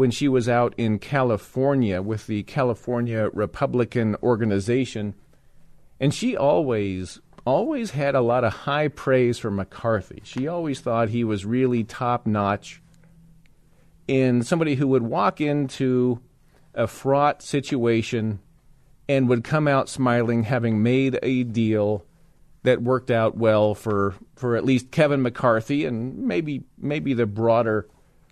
when 0.00 0.10
she 0.10 0.28
was 0.28 0.48
out 0.48 0.72
in 0.78 0.98
California 0.98 2.00
with 2.00 2.26
the 2.26 2.42
California 2.44 3.28
Republican 3.34 4.16
Organization. 4.22 5.12
And 6.00 6.14
she 6.14 6.34
always, 6.34 7.20
always 7.44 7.90
had 7.90 8.14
a 8.14 8.22
lot 8.22 8.42
of 8.42 8.50
high 8.50 8.88
praise 8.88 9.38
for 9.38 9.50
McCarthy. 9.50 10.22
She 10.24 10.48
always 10.48 10.80
thought 10.80 11.10
he 11.10 11.22
was 11.22 11.44
really 11.44 11.84
top 11.84 12.26
notch 12.26 12.80
in 14.08 14.42
somebody 14.42 14.76
who 14.76 14.88
would 14.88 15.02
walk 15.02 15.38
into 15.38 16.22
a 16.72 16.86
fraught 16.86 17.42
situation 17.42 18.40
and 19.06 19.28
would 19.28 19.44
come 19.44 19.68
out 19.68 19.90
smiling, 19.90 20.44
having 20.44 20.82
made 20.82 21.18
a 21.22 21.42
deal 21.42 22.06
that 22.62 22.80
worked 22.80 23.10
out 23.10 23.36
well 23.36 23.74
for 23.74 24.14
for 24.34 24.56
at 24.56 24.64
least 24.64 24.92
Kevin 24.92 25.20
McCarthy 25.20 25.84
and 25.84 26.16
maybe 26.26 26.64
maybe 26.78 27.12
the 27.12 27.26
broader 27.26 27.86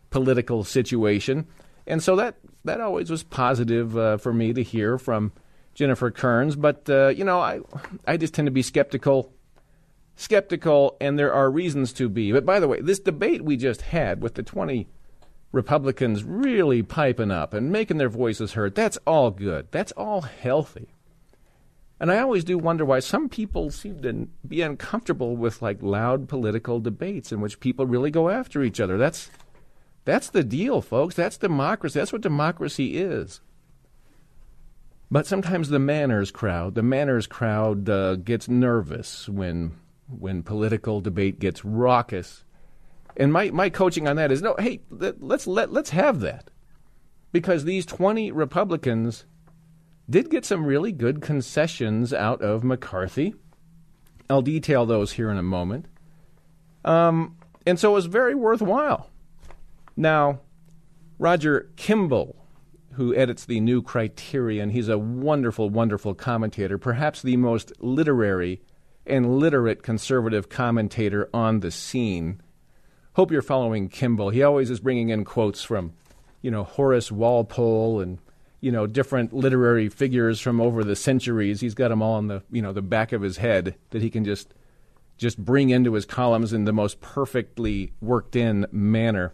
political 0.08 0.64
situation. 0.64 1.46
And 1.88 2.02
so 2.02 2.14
that 2.16 2.36
that 2.64 2.80
always 2.80 3.10
was 3.10 3.24
positive 3.24 3.96
uh, 3.96 4.18
for 4.18 4.32
me 4.32 4.52
to 4.52 4.62
hear 4.62 4.98
from 4.98 5.32
Jennifer 5.74 6.10
Kearns. 6.10 6.54
But 6.54 6.88
uh, 6.88 7.08
you 7.08 7.24
know, 7.24 7.40
I 7.40 7.60
I 8.06 8.16
just 8.16 8.34
tend 8.34 8.46
to 8.46 8.52
be 8.52 8.62
skeptical, 8.62 9.32
skeptical, 10.14 10.96
and 11.00 11.18
there 11.18 11.32
are 11.32 11.50
reasons 11.50 11.92
to 11.94 12.08
be. 12.08 12.30
But 12.30 12.44
by 12.44 12.60
the 12.60 12.68
way, 12.68 12.80
this 12.80 13.00
debate 13.00 13.42
we 13.42 13.56
just 13.56 13.82
had 13.82 14.22
with 14.22 14.34
the 14.34 14.42
twenty 14.42 14.86
Republicans 15.50 16.24
really 16.24 16.82
piping 16.82 17.30
up 17.30 17.54
and 17.54 17.72
making 17.72 17.96
their 17.96 18.10
voices 18.10 18.52
heard, 18.52 18.74
that's 18.74 18.98
all 19.06 19.30
good. 19.30 19.68
That's 19.70 19.92
all 19.92 20.20
healthy. 20.20 20.92
And 22.00 22.12
I 22.12 22.18
always 22.18 22.44
do 22.44 22.58
wonder 22.58 22.84
why 22.84 23.00
some 23.00 23.28
people 23.28 23.70
seem 23.70 24.02
to 24.02 24.28
be 24.46 24.60
uncomfortable 24.60 25.36
with 25.36 25.62
like 25.62 25.82
loud 25.82 26.28
political 26.28 26.80
debates 26.80 27.32
in 27.32 27.40
which 27.40 27.60
people 27.60 27.86
really 27.86 28.10
go 28.10 28.28
after 28.28 28.62
each 28.62 28.78
other. 28.78 28.98
That's 28.98 29.30
that's 30.08 30.30
the 30.30 30.42
deal, 30.42 30.80
folks. 30.80 31.14
That's 31.14 31.36
democracy. 31.36 31.98
That's 31.98 32.14
what 32.14 32.22
democracy 32.22 32.96
is. 32.96 33.42
But 35.10 35.26
sometimes 35.26 35.68
the 35.68 35.78
manners 35.78 36.30
crowd, 36.30 36.74
the 36.74 36.82
manners 36.82 37.26
crowd 37.26 37.90
uh, 37.90 38.16
gets 38.16 38.48
nervous 38.48 39.28
when 39.28 39.76
when 40.08 40.42
political 40.42 41.02
debate 41.02 41.38
gets 41.38 41.62
raucous. 41.62 42.42
And 43.18 43.32
my, 43.32 43.50
my 43.50 43.68
coaching 43.68 44.08
on 44.08 44.16
that 44.16 44.32
is 44.32 44.40
no, 44.40 44.54
hey, 44.58 44.80
let, 44.88 45.22
let's 45.22 45.46
let 45.46 45.72
let's 45.72 45.90
have 45.90 46.20
that. 46.20 46.50
Because 47.30 47.64
these 47.64 47.84
20 47.84 48.32
Republicans 48.32 49.26
did 50.08 50.30
get 50.30 50.46
some 50.46 50.64
really 50.64 50.92
good 50.92 51.20
concessions 51.20 52.14
out 52.14 52.40
of 52.40 52.64
McCarthy. 52.64 53.34
I'll 54.30 54.40
detail 54.40 54.86
those 54.86 55.12
here 55.12 55.30
in 55.30 55.36
a 55.36 55.42
moment. 55.42 55.84
Um, 56.82 57.36
and 57.66 57.78
so 57.78 57.90
it 57.90 57.94
was 57.94 58.06
very 58.06 58.34
worthwhile. 58.34 59.10
Now, 59.98 60.42
Roger 61.18 61.70
Kimball, 61.74 62.36
who 62.92 63.12
edits 63.16 63.44
the 63.44 63.58
New 63.58 63.82
Criterion, 63.82 64.70
he's 64.70 64.88
a 64.88 64.96
wonderful, 64.96 65.70
wonderful 65.70 66.14
commentator, 66.14 66.78
perhaps 66.78 67.20
the 67.20 67.36
most 67.36 67.72
literary 67.80 68.62
and 69.04 69.40
literate 69.40 69.82
conservative 69.82 70.48
commentator 70.48 71.28
on 71.34 71.58
the 71.58 71.72
scene. 71.72 72.40
Hope 73.14 73.32
you're 73.32 73.42
following 73.42 73.88
Kimball. 73.88 74.30
He 74.30 74.40
always 74.40 74.70
is 74.70 74.78
bringing 74.78 75.08
in 75.08 75.24
quotes 75.24 75.64
from, 75.64 75.94
you 76.42 76.52
know, 76.52 76.62
Horace 76.62 77.10
Walpole 77.10 78.00
and 78.00 78.20
you 78.60 78.70
know 78.70 78.86
different 78.86 79.32
literary 79.32 79.88
figures 79.88 80.40
from 80.40 80.60
over 80.60 80.84
the 80.84 80.94
centuries. 80.94 81.60
He's 81.60 81.74
got 81.74 81.88
them 81.88 82.02
all 82.02 82.14
on 82.14 82.28
the 82.28 82.44
you 82.52 82.62
know 82.62 82.72
the 82.72 82.82
back 82.82 83.12
of 83.12 83.22
his 83.22 83.38
head 83.38 83.74
that 83.90 84.02
he 84.02 84.10
can 84.10 84.24
just 84.24 84.54
just 85.16 85.44
bring 85.44 85.70
into 85.70 85.94
his 85.94 86.04
columns 86.04 86.52
in 86.52 86.66
the 86.66 86.72
most 86.72 87.00
perfectly 87.00 87.92
worked 88.00 88.36
in 88.36 88.64
manner. 88.70 89.32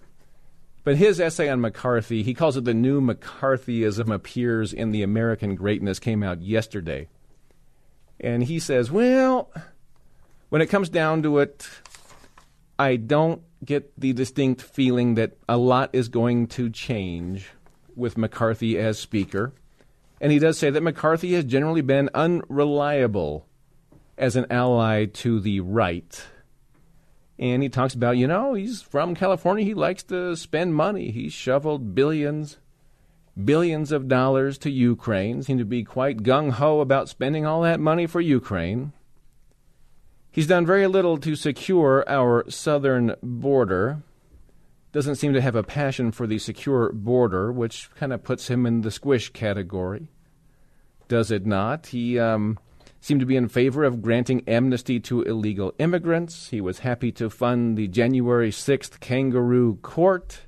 But 0.84 0.98
his 0.98 1.18
essay 1.18 1.48
on 1.48 1.62
McCarthy, 1.62 2.22
he 2.22 2.34
calls 2.34 2.58
it 2.58 2.64
the 2.64 2.74
new 2.74 3.00
McCarthyism 3.00 4.14
appears 4.14 4.72
in 4.72 4.92
the 4.92 5.02
American 5.02 5.54
greatness, 5.54 5.98
came 5.98 6.22
out 6.22 6.42
yesterday. 6.42 7.08
And 8.20 8.44
he 8.44 8.58
says, 8.58 8.90
well, 8.90 9.50
when 10.50 10.60
it 10.60 10.66
comes 10.66 10.90
down 10.90 11.22
to 11.22 11.38
it, 11.38 11.68
I 12.78 12.96
don't 12.96 13.42
get 13.64 13.98
the 13.98 14.12
distinct 14.12 14.60
feeling 14.60 15.14
that 15.14 15.38
a 15.48 15.56
lot 15.56 15.90
is 15.94 16.08
going 16.08 16.48
to 16.48 16.68
change 16.68 17.50
with 17.96 18.18
McCarthy 18.18 18.78
as 18.78 18.98
Speaker. 18.98 19.54
And 20.20 20.32
he 20.32 20.38
does 20.38 20.58
say 20.58 20.70
that 20.70 20.82
McCarthy 20.82 21.32
has 21.32 21.44
generally 21.44 21.80
been 21.80 22.10
unreliable 22.14 23.46
as 24.18 24.36
an 24.36 24.46
ally 24.50 25.06
to 25.06 25.40
the 25.40 25.60
right. 25.60 26.24
And 27.38 27.62
he 27.62 27.68
talks 27.68 27.94
about, 27.94 28.16
you 28.16 28.26
know, 28.26 28.54
he's 28.54 28.80
from 28.80 29.14
California. 29.14 29.64
He 29.64 29.74
likes 29.74 30.02
to 30.04 30.36
spend 30.36 30.74
money. 30.74 31.10
He 31.10 31.28
shoveled 31.28 31.94
billions, 31.94 32.58
billions 33.42 33.90
of 33.90 34.06
dollars 34.06 34.56
to 34.58 34.70
Ukraine. 34.70 35.42
Seemed 35.42 35.58
to 35.58 35.64
be 35.64 35.82
quite 35.82 36.22
gung 36.22 36.52
ho 36.52 36.80
about 36.80 37.08
spending 37.08 37.44
all 37.44 37.62
that 37.62 37.80
money 37.80 38.06
for 38.06 38.20
Ukraine. 38.20 38.92
He's 40.30 40.46
done 40.46 40.66
very 40.66 40.86
little 40.86 41.18
to 41.18 41.34
secure 41.34 42.04
our 42.08 42.48
southern 42.48 43.16
border 43.22 44.02
doesn't 44.94 45.16
seem 45.16 45.32
to 45.32 45.40
have 45.40 45.56
a 45.56 45.64
passion 45.64 46.12
for 46.12 46.24
the 46.24 46.38
secure 46.38 46.92
border, 46.92 47.50
which 47.50 47.90
kind 47.96 48.12
of 48.12 48.22
puts 48.22 48.46
him 48.46 48.64
in 48.64 48.82
the 48.82 48.92
squish 48.92 49.30
category. 49.30 50.06
Does 51.08 51.32
it 51.32 51.44
not? 51.44 51.88
He 51.88 52.16
um, 52.16 52.60
seemed 53.04 53.20
to 53.20 53.26
be 53.26 53.36
in 53.36 53.48
favor 53.48 53.84
of 53.84 54.00
granting 54.00 54.42
amnesty 54.48 54.98
to 54.98 55.20
illegal 55.24 55.74
immigrants. 55.78 56.48
He 56.48 56.62
was 56.62 56.78
happy 56.78 57.12
to 57.12 57.28
fund 57.28 57.76
the 57.76 57.86
January 57.86 58.50
6th 58.50 58.98
kangaroo 58.98 59.76
court, 59.82 60.40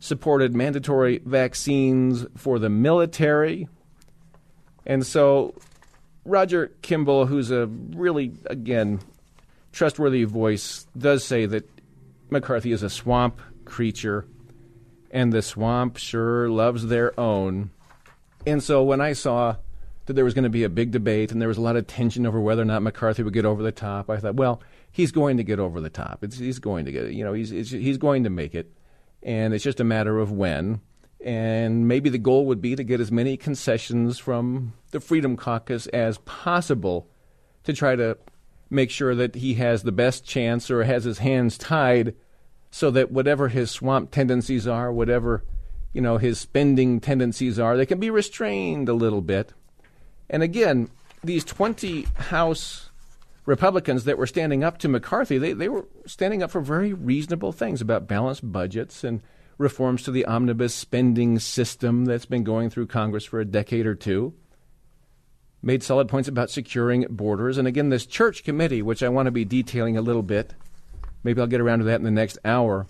supported 0.00 0.54
mandatory 0.54 1.20
vaccines 1.26 2.24
for 2.38 2.58
the 2.58 2.70
military. 2.70 3.68
And 4.86 5.04
so 5.04 5.54
Roger 6.24 6.72
Kimball, 6.80 7.26
who's 7.26 7.50
a 7.50 7.66
really, 7.66 8.32
again, 8.46 9.00
trustworthy 9.72 10.24
voice, 10.24 10.86
does 10.96 11.22
say 11.22 11.44
that 11.44 11.68
McCarthy 12.30 12.72
is 12.72 12.82
a 12.82 12.88
swamp 12.88 13.42
creature, 13.66 14.24
and 15.10 15.30
the 15.34 15.42
swamp 15.42 15.98
sure 15.98 16.48
loves 16.48 16.86
their 16.86 17.12
own. 17.20 17.72
And 18.46 18.62
so 18.62 18.82
when 18.82 19.02
I 19.02 19.12
saw 19.12 19.56
that 20.12 20.16
there 20.16 20.26
was 20.26 20.34
going 20.34 20.44
to 20.44 20.50
be 20.50 20.62
a 20.62 20.68
big 20.68 20.90
debate 20.90 21.32
and 21.32 21.40
there 21.40 21.48
was 21.48 21.56
a 21.56 21.62
lot 21.62 21.74
of 21.74 21.86
tension 21.86 22.26
over 22.26 22.38
whether 22.38 22.60
or 22.60 22.66
not 22.66 22.82
McCarthy 22.82 23.22
would 23.22 23.32
get 23.32 23.46
over 23.46 23.62
the 23.62 23.72
top, 23.72 24.10
I 24.10 24.18
thought, 24.18 24.34
well, 24.34 24.62
he's 24.90 25.10
going 25.10 25.38
to 25.38 25.42
get 25.42 25.58
over 25.58 25.80
the 25.80 25.88
top. 25.88 26.22
It's, 26.22 26.36
he's 26.36 26.58
going 26.58 26.84
to 26.84 26.92
get, 26.92 27.12
you 27.12 27.24
know, 27.24 27.32
he's 27.32 27.48
he's 27.48 27.96
going 27.96 28.24
to 28.24 28.30
make 28.30 28.54
it, 28.54 28.70
and 29.22 29.54
it's 29.54 29.64
just 29.64 29.80
a 29.80 29.84
matter 29.84 30.18
of 30.18 30.30
when. 30.30 30.82
And 31.24 31.88
maybe 31.88 32.10
the 32.10 32.18
goal 32.18 32.44
would 32.46 32.60
be 32.60 32.76
to 32.76 32.84
get 32.84 33.00
as 33.00 33.10
many 33.10 33.38
concessions 33.38 34.18
from 34.18 34.74
the 34.90 35.00
Freedom 35.00 35.36
Caucus 35.36 35.86
as 35.86 36.18
possible 36.18 37.08
to 37.64 37.72
try 37.72 37.96
to 37.96 38.18
make 38.68 38.90
sure 38.90 39.14
that 39.14 39.36
he 39.36 39.54
has 39.54 39.82
the 39.82 39.92
best 39.92 40.26
chance 40.26 40.70
or 40.70 40.84
has 40.84 41.04
his 41.04 41.18
hands 41.18 41.56
tied 41.56 42.14
so 42.70 42.90
that 42.90 43.12
whatever 43.12 43.48
his 43.48 43.70
swamp 43.70 44.10
tendencies 44.10 44.66
are, 44.66 44.92
whatever 44.92 45.42
you 45.94 46.02
know 46.02 46.18
his 46.18 46.38
spending 46.38 47.00
tendencies 47.00 47.58
are, 47.58 47.78
they 47.78 47.86
can 47.86 47.98
be 47.98 48.10
restrained 48.10 48.90
a 48.90 48.94
little 48.94 49.22
bit. 49.22 49.54
And 50.32 50.42
again, 50.42 50.88
these 51.22 51.44
20 51.44 52.02
House 52.16 52.90
Republicans 53.44 54.04
that 54.04 54.18
were 54.18 54.26
standing 54.26 54.64
up 54.64 54.78
to 54.78 54.88
McCarthy, 54.88 55.38
they, 55.38 55.52
they 55.52 55.68
were 55.68 55.86
standing 56.06 56.42
up 56.42 56.50
for 56.50 56.60
very 56.60 56.92
reasonable 56.92 57.52
things 57.52 57.80
about 57.80 58.08
balanced 58.08 58.50
budgets 58.50 59.04
and 59.04 59.20
reforms 59.58 60.02
to 60.02 60.10
the 60.10 60.24
omnibus 60.24 60.74
spending 60.74 61.38
system 61.38 62.06
that's 62.06 62.24
been 62.24 62.44
going 62.44 62.70
through 62.70 62.86
Congress 62.86 63.24
for 63.24 63.40
a 63.40 63.44
decade 63.44 63.86
or 63.86 63.94
two. 63.94 64.32
Made 65.60 65.82
solid 65.82 66.08
points 66.08 66.28
about 66.28 66.50
securing 66.50 67.06
borders. 67.08 67.58
And 67.58 67.68
again, 67.68 67.90
this 67.90 68.06
church 68.06 68.42
committee, 68.42 68.82
which 68.82 69.02
I 69.02 69.10
want 69.10 69.26
to 69.26 69.30
be 69.30 69.44
detailing 69.44 69.96
a 69.96 70.02
little 70.02 70.22
bit. 70.22 70.54
Maybe 71.22 71.40
I'll 71.40 71.46
get 71.46 71.60
around 71.60 71.80
to 71.80 71.84
that 71.84 71.96
in 71.96 72.02
the 72.02 72.10
next 72.10 72.38
hour. 72.44 72.86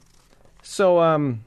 So, 0.62 1.00
um, 1.00 1.44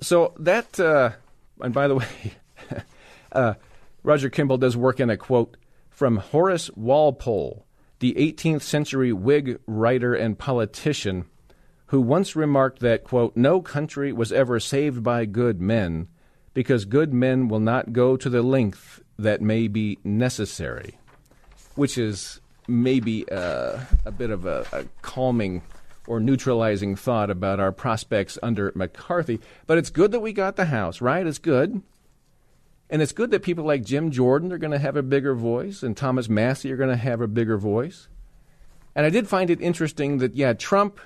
so 0.00 0.34
that, 0.38 0.78
uh, 0.78 1.12
and 1.60 1.72
by 1.72 1.88
the 1.88 1.94
way, 1.94 2.34
uh, 3.32 3.54
Roger 4.06 4.30
Kimball 4.30 4.56
does 4.56 4.76
work 4.76 5.00
in 5.00 5.10
a 5.10 5.16
quote 5.16 5.56
from 5.90 6.18
Horace 6.18 6.70
Walpole, 6.76 7.66
the 7.98 8.14
18th 8.14 8.62
century 8.62 9.12
Whig 9.12 9.58
writer 9.66 10.14
and 10.14 10.38
politician, 10.38 11.24
who 11.86 12.00
once 12.00 12.36
remarked 12.36 12.78
that, 12.78 13.02
quote, 13.02 13.36
no 13.36 13.60
country 13.60 14.12
was 14.12 14.30
ever 14.30 14.60
saved 14.60 15.02
by 15.02 15.24
good 15.24 15.60
men, 15.60 16.06
because 16.54 16.84
good 16.84 17.12
men 17.12 17.48
will 17.48 17.58
not 17.58 17.92
go 17.92 18.16
to 18.16 18.30
the 18.30 18.42
length 18.42 19.02
that 19.18 19.42
may 19.42 19.66
be 19.66 19.98
necessary, 20.04 21.00
which 21.74 21.98
is 21.98 22.40
maybe 22.68 23.28
uh, 23.28 23.80
a 24.04 24.12
bit 24.12 24.30
of 24.30 24.46
a, 24.46 24.64
a 24.72 24.84
calming 25.02 25.62
or 26.06 26.20
neutralizing 26.20 26.94
thought 26.94 27.28
about 27.28 27.58
our 27.58 27.72
prospects 27.72 28.38
under 28.40 28.70
McCarthy. 28.76 29.40
But 29.66 29.78
it's 29.78 29.90
good 29.90 30.12
that 30.12 30.20
we 30.20 30.32
got 30.32 30.54
the 30.54 30.66
House, 30.66 31.00
right? 31.00 31.26
It's 31.26 31.38
good. 31.38 31.82
And 32.88 33.02
it's 33.02 33.12
good 33.12 33.30
that 33.32 33.42
people 33.42 33.64
like 33.64 33.84
Jim 33.84 34.10
Jordan 34.10 34.52
are 34.52 34.58
going 34.58 34.72
to 34.72 34.78
have 34.78 34.96
a 34.96 35.02
bigger 35.02 35.34
voice 35.34 35.82
and 35.82 35.96
Thomas 35.96 36.28
Massie 36.28 36.72
are 36.72 36.76
going 36.76 36.90
to 36.90 36.96
have 36.96 37.20
a 37.20 37.26
bigger 37.26 37.58
voice. 37.58 38.08
And 38.94 39.04
I 39.04 39.10
did 39.10 39.28
find 39.28 39.50
it 39.50 39.60
interesting 39.60 40.18
that, 40.18 40.34
yeah, 40.34 40.52
Trump 40.52 41.00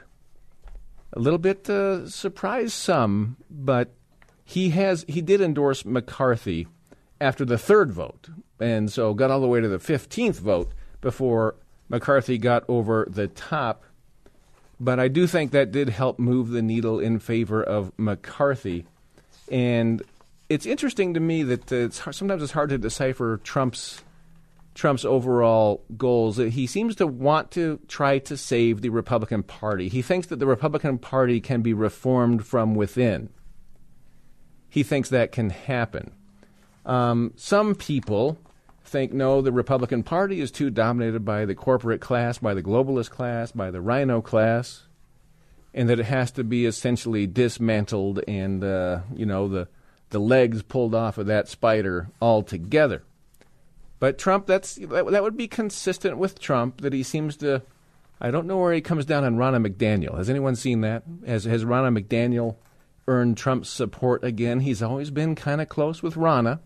a 1.13 1.19
little 1.19 1.39
bit 1.39 1.69
uh, 1.69 2.09
surprised 2.09 2.73
some, 2.73 3.37
but 3.51 3.93
he 4.45 4.71
has 4.71 5.05
he 5.09 5.21
did 5.21 5.41
endorse 5.41 5.85
McCarthy 5.85 6.67
after 7.21 7.45
the 7.45 7.59
third 7.59 7.93
vote, 7.93 8.29
and 8.59 8.91
so 8.91 9.15
got 9.15 9.31
all 9.31 9.41
the 9.41 9.47
way 9.47 9.61
to 9.61 9.69
the 9.69 9.79
fifteenth 9.79 10.39
vote 10.39 10.73
before 11.01 11.57
McCarthy 11.89 12.39
got 12.39 12.65
over 12.69 13.07
the 13.09 13.29
top. 13.29 13.85
But 14.79 14.99
I 14.99 15.09
do 15.09 15.27
think 15.27 15.51
that 15.51 15.73
did 15.73 15.89
help 15.91 16.19
move 16.19 16.51
the 16.51 16.63
needle 16.63 16.99
in 16.99 17.19
favor 17.19 17.63
of 17.63 17.93
McCarthy, 17.97 18.87
and 19.51 20.03
it's 20.51 20.67
interesting 20.67 21.15
to 21.15 21.21
me 21.21 21.45
that 21.45 21.73
uh, 21.73 21.77
it's 21.77 22.01
hard, 22.01 22.17
sometimes 22.17 22.43
it's 22.43 22.53
hard 22.53 22.71
to 22.71 22.77
decipher 22.77 23.41
Trump's 23.43 24.03
Trump's 24.75 25.05
overall 25.05 25.85
goals. 25.97 26.37
He 26.37 26.67
seems 26.67 26.97
to 26.97 27.07
want 27.07 27.51
to 27.53 27.81
try 27.89 28.19
to 28.19 28.37
save 28.37 28.83
the 28.83 28.89
Republican 28.89 29.43
Party. 29.43 29.89
He 29.89 30.03
thinks 30.03 30.29
that 30.29 30.39
the 30.39 30.47
Republican 30.47 30.99
Party 30.99 31.41
can 31.41 31.63
be 31.63 31.73
reformed 31.73 32.47
from 32.47 32.75
within. 32.75 33.31
He 34.69 34.83
thinks 34.83 35.09
that 35.09 35.33
can 35.33 35.51
happen. 35.51 36.13
Um, 36.87 37.33
some 37.37 37.75
people 37.75 38.39
think 38.85 39.13
no, 39.13 39.43
the 39.43 39.53
Republican 39.53 40.03
Party 40.03 40.41
is 40.41 40.51
too 40.51 40.71
dominated 40.71 41.25
by 41.25 41.45
the 41.45 41.55
corporate 41.55 42.01
class, 42.01 42.39
by 42.39 42.55
the 42.55 42.63
globalist 42.63 43.11
class, 43.11 43.53
by 43.53 43.71
the 43.71 43.81
rhino 43.81 44.21
class, 44.21 44.85
and 45.75 45.89
that 45.89 46.01
it 46.01 46.07
has 46.07 46.31
to 46.33 46.45
be 46.45 46.67
essentially 46.67 47.27
dismantled 47.27 48.21
and 48.27 48.65
uh, 48.65 49.01
you 49.15 49.27
know 49.27 49.47
the 49.47 49.69
the 50.11 50.19
legs 50.19 50.63
pulled 50.63 50.95
off 50.95 51.19
of 51.19 51.27
that 51.27 51.49
spider 51.49 52.09
altogether. 52.21 53.03
But 53.99 54.19
Trump, 54.19 54.47
that's 54.47 54.77
that, 54.77 55.11
that 55.11 55.23
would 55.23 55.37
be 55.37 55.49
consistent 55.49 56.19
with 56.19 56.41
Trump 56.41 56.81
that 56.81 56.93
he 56.93 57.03
seems 57.03 57.37
to. 57.39 57.63
I 58.21 58.31
don't 58.31 58.47
know 58.47 58.59
where 58.59 58.75
he 58.75 58.81
comes 58.83 59.07
down 59.07 59.25
on 59.25 59.37
Ronna 59.37 59.67
McDaniel. 59.67 60.19
Has 60.19 60.29
anyone 60.29 60.57
seen 60.57 60.81
that? 60.83 61.05
Has 61.27 61.45
has 61.45 61.65
Ronna 61.65 61.97
McDaniel 61.97 62.57
earned 63.07 63.37
Trump's 63.37 63.71
support 63.71 64.25
again? 64.25 64.61
He's 64.61 64.83
always 64.83 65.11
been 65.11 65.35
kind 65.35 65.61
of 65.61 65.69
close 65.69 66.03
with 66.03 66.15
Ronna. 66.15 66.61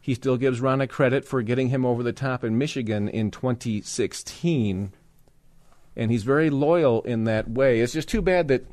He 0.00 0.14
still 0.14 0.36
gives 0.36 0.60
Ronna 0.60 0.88
credit 0.88 1.24
for 1.24 1.42
getting 1.42 1.68
him 1.68 1.84
over 1.84 2.02
the 2.02 2.12
top 2.12 2.44
in 2.44 2.56
Michigan 2.56 3.08
in 3.08 3.30
2016, 3.30 4.92
and 5.96 6.10
he's 6.10 6.22
very 6.22 6.48
loyal 6.48 7.02
in 7.02 7.24
that 7.24 7.50
way. 7.50 7.80
It's 7.80 7.92
just 7.92 8.08
too 8.08 8.22
bad 8.22 8.48
that 8.48 8.64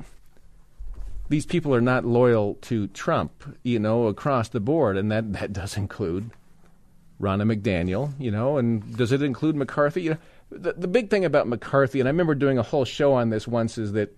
these 1.28 1.46
people 1.46 1.74
are 1.74 1.80
not 1.80 2.04
loyal 2.04 2.54
to 2.62 2.86
Trump, 2.88 3.58
you 3.62 3.78
know, 3.78 4.06
across 4.06 4.48
the 4.48 4.60
board, 4.60 4.96
and 4.96 5.10
that, 5.10 5.32
that 5.32 5.52
does 5.52 5.76
include 5.76 6.30
Ronna 7.20 7.50
McDaniel, 7.50 8.12
you 8.18 8.30
know, 8.30 8.58
and 8.58 8.96
does 8.96 9.12
it 9.12 9.22
include 9.22 9.56
McCarthy? 9.56 10.02
You 10.02 10.10
know, 10.10 10.18
the, 10.50 10.74
the 10.74 10.88
big 10.88 11.10
thing 11.10 11.24
about 11.24 11.48
McCarthy, 11.48 12.00
and 12.00 12.08
I 12.08 12.10
remember 12.10 12.34
doing 12.34 12.58
a 12.58 12.62
whole 12.62 12.84
show 12.84 13.14
on 13.14 13.30
this 13.30 13.48
once, 13.48 13.78
is 13.78 13.92
that 13.92 14.16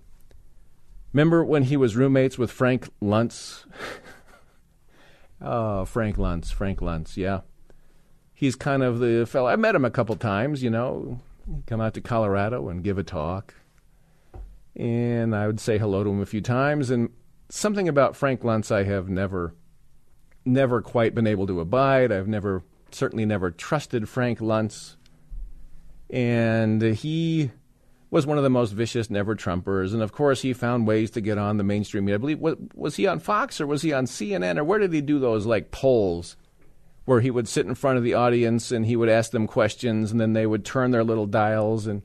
remember 1.13 1.45
when 1.45 1.63
he 1.65 1.77
was 1.77 1.97
roommates 1.97 2.37
with 2.37 2.51
Frank 2.51 2.89
Luntz? 3.01 3.65
oh, 5.41 5.85
Frank 5.87 6.17
Luntz, 6.17 6.53
Frank 6.53 6.81
Luntz, 6.81 7.17
yeah. 7.17 7.41
He's 8.35 8.55
kind 8.55 8.83
of 8.83 9.01
the 9.01 9.27
fellow. 9.27 9.49
I 9.49 9.57
met 9.57 9.75
him 9.75 9.85
a 9.85 9.91
couple 9.91 10.15
times, 10.15 10.63
you 10.63 10.71
know, 10.71 11.21
come 11.67 11.81
out 11.81 11.95
to 11.95 12.01
Colorado 12.01 12.69
and 12.69 12.85
give 12.85 12.99
a 12.99 13.03
talk 13.03 13.55
and 14.79 15.35
I 15.35 15.47
would 15.47 15.59
say 15.59 15.77
hello 15.77 16.05
to 16.05 16.11
him 16.11 16.21
a 16.21 16.27
few 16.27 16.41
times. 16.41 16.91
And 16.91 17.11
something 17.49 17.89
about 17.89 18.17
Frank 18.17 18.43
Luntz 18.43 18.71
I 18.71 18.85
have 18.85 19.09
never, 19.09 19.55
never 20.45 20.81
quite 20.81 21.15
been 21.15 21.27
able 21.27 21.47
to 21.49 21.61
abide. 21.61 22.13
I've 22.13 22.29
never, 22.29 22.63
certainly 22.93 23.27
never 23.27 23.51
trusted 23.51 24.09
Frank 24.09 24.39
Luntz. 24.39 24.97
And 26.11 26.81
he 26.81 27.51
was 28.11 28.25
one 28.25 28.39
of 28.39 28.45
the 28.45 28.51
most 28.51 28.71
vicious 28.71 29.11
never 29.11 29.35
Trumpers. 29.35 29.93
And 29.93 30.01
of 30.01 30.13
course, 30.13 30.43
he 30.43 30.53
found 30.53 30.87
ways 30.87 31.11
to 31.11 31.21
get 31.21 31.39
on 31.39 31.57
the 31.57 31.65
mainstream 31.65 32.05
media. 32.05 32.15
I 32.15 32.19
believe, 32.19 32.39
was, 32.39 32.57
was 32.75 32.97
he 32.97 33.07
on 33.07 33.19
Fox 33.19 33.61
or 33.61 33.67
was 33.67 33.83
he 33.83 33.93
on 33.93 34.07
CNN 34.07 34.59
or 34.59 34.65
where 34.65 34.79
did 34.79 34.93
he 34.93 35.01
do 35.01 35.19
those 35.19 35.45
like 35.45 35.73
polls? 35.73 36.37
Where 37.05 37.21
he 37.21 37.31
would 37.31 37.49
sit 37.49 37.67
in 37.67 37.75
front 37.75 37.99
of 37.99 38.05
the 38.05 38.15
audience 38.15 38.71
and 38.71 38.87
he 38.87 38.95
would 38.95 39.09
ask 39.09 39.31
them 39.31 39.47
questions, 39.47 40.13
and 40.13 40.21
then 40.21 40.35
they 40.35 40.47
would 40.47 40.63
turn 40.63 40.91
their 40.91 41.05
little 41.05 41.25
dials 41.25 41.87
and 41.87 42.03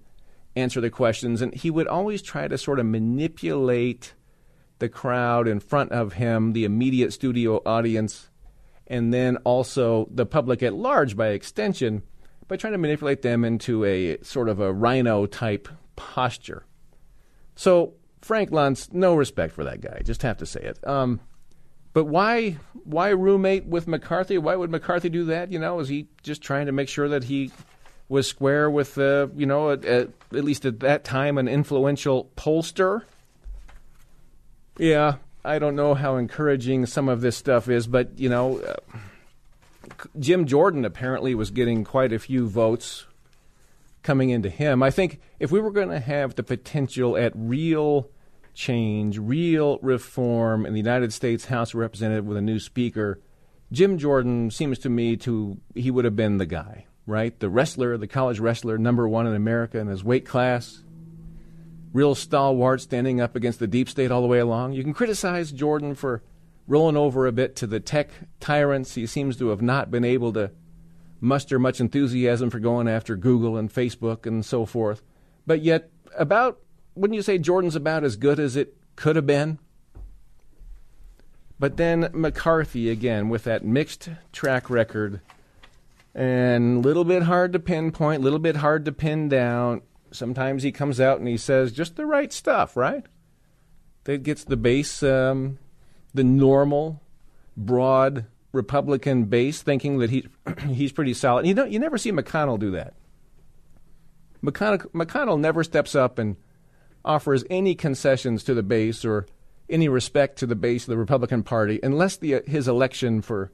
answer 0.56 0.82
the 0.82 0.90
questions. 0.90 1.42
And 1.42 1.54
he 1.54 1.70
would 1.70 1.88
always 1.88 2.22
try 2.22 2.48
to 2.48 2.58
sort 2.58 2.80
of 2.80 2.86
manipulate 2.86 4.14
the 4.80 4.90
crowd 4.90 5.48
in 5.48 5.60
front 5.60 5.92
of 5.92 6.14
him, 6.14 6.54
the 6.54 6.66
immediate 6.66 7.14
studio 7.14 7.62
audience, 7.66 8.30
and 8.88 9.14
then 9.14 9.38
also 9.38 10.08
the 10.12 10.26
public 10.26 10.62
at 10.62 10.74
large 10.74 11.16
by 11.16 11.30
extension, 11.30 12.04
by 12.48 12.58
trying 12.58 12.74
to 12.74 12.80
manipulate 12.80 13.22
them 13.22 13.46
into 13.46 13.86
a 13.86 14.18
sort 14.22 14.50
of 14.50 14.60
a 14.60 14.74
rhino 14.74 15.26
type 15.26 15.68
posture. 15.96 16.66
So 17.56 17.94
Frank 18.22 18.52
Luntz, 18.52 18.92
no 18.94 19.16
respect 19.16 19.54
for 19.54 19.64
that 19.64 19.82
guy. 19.82 20.02
Just 20.04 20.22
have 20.24 20.38
to 20.38 20.46
say 20.46 20.62
it. 20.62 20.86
Um, 20.88 21.20
but 21.94 22.06
why 22.06 22.58
why 22.84 23.10
roommate 23.10 23.66
with 23.66 23.88
McCarthy? 23.88 24.38
Why 24.38 24.56
would 24.56 24.72
McCarthy 24.72 25.10
do 25.10 25.26
that? 25.26 25.52
You 25.52 25.60
know, 25.60 25.80
is 25.80 25.88
he 25.88 26.08
just 26.24 26.42
trying 26.42 26.66
to 26.66 26.72
make 26.72 26.90
sure 26.90 27.08
that 27.10 27.24
he 27.24 27.52
was 28.14 28.28
square 28.28 28.70
with, 28.70 28.98
uh, 29.00 29.28
you 29.36 29.48
know, 29.48 29.72
at, 29.72 29.84
at, 29.84 30.10
at 30.32 30.44
least 30.44 30.66
at 30.66 30.80
that 30.82 31.04
time, 31.04 31.40
an 31.40 31.48
influential 31.48 32.30
pollster. 32.38 33.02
Yeah, 34.78 35.16
I 35.44 35.58
don't 35.58 35.76
know 35.76 35.96
how 35.96 36.18
encouraging 36.18 36.86
some 36.86 37.10
of 37.10 37.22
this 37.22 37.36
stuff 37.36 37.68
is, 37.68 37.88
but, 37.88 38.18
you 38.20 38.30
know, 38.30 38.60
uh, 38.60 38.76
Jim 40.20 40.46
Jordan 40.46 40.86
apparently 40.86 41.34
was 41.34 41.50
getting 41.50 41.84
quite 41.84 42.14
a 42.14 42.20
few 42.20 42.48
votes 42.48 43.08
coming 44.04 44.30
into 44.30 44.50
him. 44.50 44.84
I 44.84 44.92
think 44.92 45.20
if 45.40 45.52
we 45.52 45.60
were 45.60 45.72
going 45.72 45.90
to 45.90 46.00
have 46.00 46.36
the 46.36 46.44
potential 46.44 47.18
at 47.18 47.34
real 47.36 48.12
change, 48.54 49.18
real 49.18 49.80
reform 49.82 50.68
in 50.68 50.74
the 50.74 50.80
United 50.80 51.14
States 51.14 51.46
House 51.46 51.70
of 51.70 51.80
Representatives 51.80 52.28
with 52.28 52.38
a 52.38 52.42
new 52.42 52.60
speaker, 52.60 53.20
Jim 53.72 53.98
Jordan 53.98 54.52
seems 54.52 54.78
to 54.80 54.90
me 54.90 55.18
to 55.18 55.58
he 55.74 55.90
would 55.90 56.06
have 56.06 56.16
been 56.16 56.38
the 56.38 56.46
guy 56.46 56.86
right? 57.06 57.38
The 57.40 57.50
wrestler, 57.50 57.98
the 57.98 58.08
college 58.08 58.40
wrestler, 58.40 58.78
number 58.78 59.08
one 59.08 59.28
in 59.28 59.34
America 59.34 59.80
in 59.80 59.88
his 59.88 60.04
weight 60.04 60.26
class. 60.26 60.84
Real 61.92 62.16
stalwart 62.16 62.82
standing 62.82 63.22
up 63.22 63.36
against 63.36 63.60
the 63.60 63.68
deep 63.68 63.90
state 63.90 64.12
all 64.12 64.22
the 64.22 64.28
way 64.28 64.40
along. 64.40 64.74
You 64.74 64.84
can 64.84 64.94
criticize 64.94 65.52
Jordan 65.52 65.96
for 65.96 66.24
rolling 66.68 66.98
over 66.98 67.28
a 67.28 67.32
bit 67.32 67.56
to 67.58 67.68
the 67.68 67.80
tech 67.80 68.10
tyrants. 68.40 68.96
He 68.96 69.06
seems 69.06 69.38
to 69.38 69.50
have 69.50 69.62
not 69.62 69.92
been 69.92 70.06
able 70.06 70.34
to 70.34 70.52
muster 71.20 71.60
much 71.60 71.80
enthusiasm 71.80 72.50
for 72.50 72.60
going 72.60 72.88
after 72.88 73.16
Google 73.16 73.58
and 73.58 73.72
Facebook 73.72 74.26
and 74.26 74.46
so 74.46 74.66
forth. 74.66 75.02
But 75.46 75.62
yet, 75.62 75.90
about, 76.18 76.60
wouldn't 76.96 77.16
you 77.16 77.22
say 77.22 77.38
Jordan's 77.38 77.76
about 77.76 78.04
as 78.04 78.16
good 78.16 78.40
as 78.40 78.56
it 78.56 78.76
could 78.96 79.16
have 79.16 79.28
been? 79.28 79.60
But 81.60 81.78
then 81.78 82.10
McCarthy, 82.14 82.90
again, 82.90 83.30
with 83.30 83.44
that 83.44 83.64
mixed 83.64 84.10
track 84.32 84.70
record 84.70 85.22
and 86.16 86.78
a 86.78 86.88
little 86.88 87.04
bit 87.04 87.24
hard 87.24 87.54
to 87.54 87.60
pinpoint, 87.60 88.22
a 88.22 88.24
little 88.24 88.40
bit 88.40 88.58
hard 88.58 88.86
to 88.86 88.92
pin 88.92 89.30
down. 89.30 89.82
Sometimes 90.12 90.64
he 90.64 90.72
comes 90.72 91.00
out 91.00 91.20
and 91.20 91.28
he 91.28 91.38
says 91.38 91.72
just 91.72 91.96
the 91.96 92.06
right 92.06 92.32
stuff, 92.32 92.78
right? 92.78 93.06
That 94.04 94.24
gets 94.24 94.44
the 94.44 94.58
base, 94.58 95.02
um, 95.02 95.58
the 96.14 96.24
normal, 96.24 97.02
broad 97.58 98.26
Republican 98.52 99.26
base, 99.26 99.62
thinking 99.62 99.98
that 100.00 100.10
he 100.10 100.28
he's 100.68 100.92
pretty 100.92 101.14
solid. 101.14 101.48
You 101.48 101.54
don't, 101.54 101.72
you 101.72 101.80
never 101.80 101.98
see 101.98 102.12
McConnell 102.12 102.60
do 102.60 102.72
that. 102.72 102.94
McConnell, 104.44 104.86
McConnell 104.92 105.40
never 105.40 105.64
steps 105.64 105.96
up 105.96 106.20
and 106.20 106.36
offers 107.06 107.44
any 107.50 107.76
concessions 107.76 108.44
to 108.44 108.54
the 108.54 108.64
base 108.64 109.04
or 109.04 109.26
any 109.70 109.88
respect 109.88 110.38
to 110.40 110.46
the 110.46 110.56
base 110.56 110.84
of 110.84 110.90
the 110.90 110.98
Republican 110.98 111.44
Party 111.44 111.80
unless 111.82 112.18
the, 112.18 112.42
his 112.46 112.68
election 112.68 113.22
for, 113.22 113.52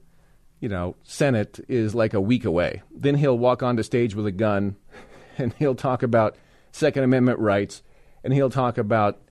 you 0.60 0.69
know, 0.69 0.95
Senate 1.04 1.60
is 1.67 1.95
like 1.95 2.13
a 2.13 2.22
week 2.22 2.45
away. 2.45 2.82
Then 2.91 3.15
he'll 3.15 3.38
walk 3.38 3.63
onto 3.63 3.84
stage 3.84 4.15
with 4.15 4.26
a 4.26 4.32
gun 4.32 4.76
and 5.38 5.54
he'll 5.54 5.76
talk 5.76 6.04
about 6.04 6.36
Second 6.72 7.04
Amendment 7.04 7.39
rights 7.39 7.82
and 8.24 8.34
he'll 8.34 8.50
talk 8.50 8.78
about 8.78 9.22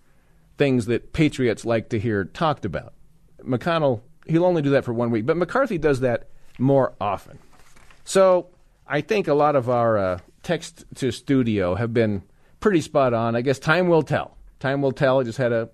things 0.57 0.87
that 0.87 1.13
patriots 1.13 1.65
like 1.65 1.91
to 1.91 1.99
hear 1.99 2.25
talked 2.25 2.65
about. 2.65 2.95
McConnell, 3.43 4.01
he'll 4.27 4.45
only 4.45 4.63
do 4.63 4.71
that 4.71 4.85
for 4.85 4.93
one 4.93 5.11
week, 5.11 5.27
but 5.27 5.37
McCarthy 5.37 5.79
does 5.79 6.01
that 6.01 6.29
more 6.59 6.95
often. 7.01 7.39
So 8.05 8.49
I 8.87 9.03
think 9.03 9.29
a 9.29 9.35
lot 9.35 9.55
of 9.55 9.69
our 9.69 9.99
uh, 9.99 10.19
text 10.43 10.85
to 10.97 11.13
studio 11.13 11.75
have 11.75 11.93
been 11.93 12.23
pretty 12.61 12.81
spot 12.81 13.15
on. 13.15 13.37
I 13.37 13.43
guess 13.43 13.59
time 13.59 13.89
will 13.89 14.03
tell. 14.03 14.37
Time 14.59 14.83
will 14.83 14.93
tell. 14.93 15.21
I 15.21 15.23
just 15.23 15.39
had 15.39 15.53
a 15.53 15.69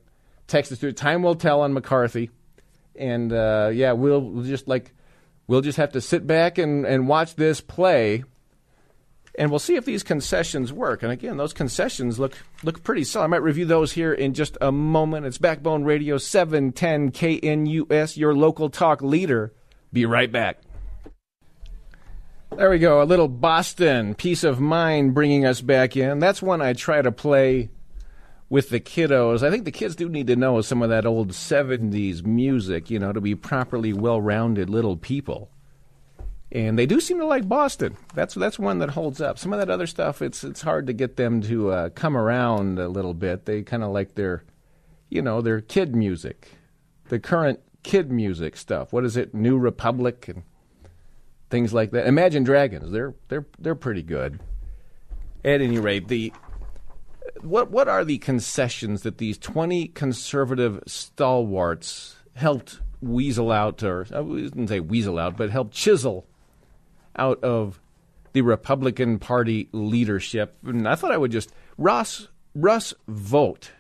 text 0.47 0.71
to 0.71 0.77
studio. 0.77 0.93
Time 0.93 1.23
will 1.23 1.37
tell 1.37 1.63
on 1.63 1.73
McCarthy, 1.73 2.31
and 2.97 3.33
uh, 3.33 3.71
yeah, 3.73 3.93
we'll, 3.93 4.21
we'll 4.21 4.45
just 4.45 4.69
like 4.69 4.94
we'll 5.47 5.61
just 5.61 5.79
have 5.79 5.93
to 5.93 6.01
sit 6.01 6.27
back 6.27 6.59
and, 6.59 6.87
and 6.87 7.09
watch 7.09 7.35
this 7.37 7.61
play 7.61 8.25
and 9.37 9.51
we'll 9.51 9.59
see 9.59 9.75
if 9.75 9.85
these 9.85 10.03
concessions 10.03 10.73
work. 10.73 11.03
And 11.03 11.11
again, 11.11 11.37
those 11.37 11.53
concessions 11.53 12.19
look 12.19 12.37
look 12.63 12.83
pretty 12.83 13.05
solid. 13.05 13.25
I 13.25 13.29
might 13.29 13.43
review 13.43 13.65
those 13.65 13.93
here 13.93 14.13
in 14.13 14.35
just 14.35 14.57
a 14.61 14.71
moment. 14.71 15.27
It's 15.27 15.39
Backbone 15.39 15.85
Radio 15.85 16.19
710 16.19 17.11
KNUS, 17.11 18.17
your 18.17 18.35
local 18.35 18.71
talk 18.71 19.03
leader. 19.03 19.53
Be 19.93 20.07
right 20.07 20.31
back. 20.31 20.61
There 22.57 22.71
we 22.71 22.79
go. 22.79 23.03
A 23.03 23.05
little 23.05 23.27
Boston 23.27 24.15
peace 24.15 24.45
of 24.45 24.61
mind 24.61 25.15
bringing 25.15 25.45
us 25.45 25.61
back 25.61 25.97
in. 25.97 26.21
That's 26.21 26.41
one 26.41 26.63
I 26.63 26.73
try 26.73 27.03
to 27.03 27.11
play 27.11 27.71
with 28.49 28.71
the 28.71 28.81
kiddos. 28.81 29.43
I 29.43 29.51
think 29.51 29.65
the 29.65 29.73
kids 29.73 29.97
do 29.97 30.09
need 30.09 30.27
to 30.29 30.37
know 30.37 30.61
some 30.61 30.83
of 30.83 30.91
that 30.91 31.07
old 31.07 31.31
70s 31.31 32.25
music, 32.25 32.91
you 32.91 32.99
know, 32.99 33.13
to 33.13 33.21
be 33.21 33.35
properly 33.35 33.93
well 33.93 34.21
rounded 34.21 34.71
little 34.71 34.97
people 34.97 35.51
and 36.55 36.79
they 36.79 36.87
do 36.87 37.01
seem 37.01 37.19
to 37.19 37.27
like 37.27 37.49
Boston. 37.49 37.97
That's 38.15 38.35
that's 38.35 38.59
one 38.59 38.79
that 38.79 38.91
holds 38.91 39.21
up. 39.21 39.39
Some 39.39 39.53
of 39.53 39.59
that 39.59 39.69
other 39.69 39.89
stuff, 39.89 40.23
it's 40.23 40.45
it's 40.45 40.63
hard 40.63 40.87
to 40.87 40.93
get 40.93 41.17
them 41.17 41.41
to 41.43 41.71
uh, 41.71 41.89
come 41.91 42.17
around 42.17 42.79
a 42.79 42.89
little 42.89 43.13
bit. 43.13 43.45
They 43.45 43.63
kind 43.63 43.83
of 43.83 43.91
like 43.91 44.15
their, 44.15 44.45
you 45.11 45.21
know, 45.21 45.43
their 45.43 45.61
kid 45.61 45.97
music, 45.97 46.53
the 47.09 47.19
current 47.19 47.61
kid 47.83 48.13
music 48.13 48.57
stuff. 48.57 48.93
What 48.93 49.05
is 49.05 49.17
it? 49.17 49.35
New 49.35 49.59
Republic 49.59 50.29
and 50.29 50.45
things 51.51 51.75
like 51.75 51.91
that. 51.91 52.07
Imagine 52.07 52.45
Dragons. 52.45 52.93
They're 52.93 53.15
they're 53.29 53.47
they're 53.59 53.75
pretty 53.75 54.03
good. 54.03 54.39
At 55.45 55.61
any 55.61 55.79
rate, 55.79 56.09
the 56.09 56.33
what 57.43 57.71
what 57.71 57.89
are 57.89 58.05
the 58.05 58.19
concessions 58.19 59.03
that 59.03 59.19
these 59.19 59.39
twenty 59.39 59.89
conservative 59.89 60.83
stalwarts 60.87 62.17
helped 62.35 62.81
weasel 63.01 63.53
out, 63.53 63.83
or 63.83 64.07
I 64.13 64.21
wouldn't 64.21 64.69
say 64.69 64.81
weasel 64.81 65.19
out, 65.19 65.37
but 65.37 65.51
helped 65.51 65.75
chisel 65.75 66.27
out 67.17 67.43
of 67.45 67.81
the 68.33 68.43
Republican 68.43 69.19
Party 69.19 69.69
leadership. 69.73 70.57
And 70.65 70.89
I 70.89 70.95
thought 70.95 71.13
I 71.13 71.17
would 71.17 71.31
just 71.33 71.53
Ross 71.79 72.29
Russ 72.55 72.95
Vought, 73.09 73.71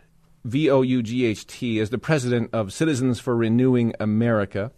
V 0.44 0.70
O 0.70 0.82
U 0.82 1.02
G 1.02 1.26
H 1.26 1.46
T, 1.46 1.78
is 1.78 1.90
the 1.90 1.98
president 1.98 2.50
of 2.52 2.72
Citizens 2.72 3.20
for 3.20 3.36
Renewing 3.36 3.94
America, 4.00 4.72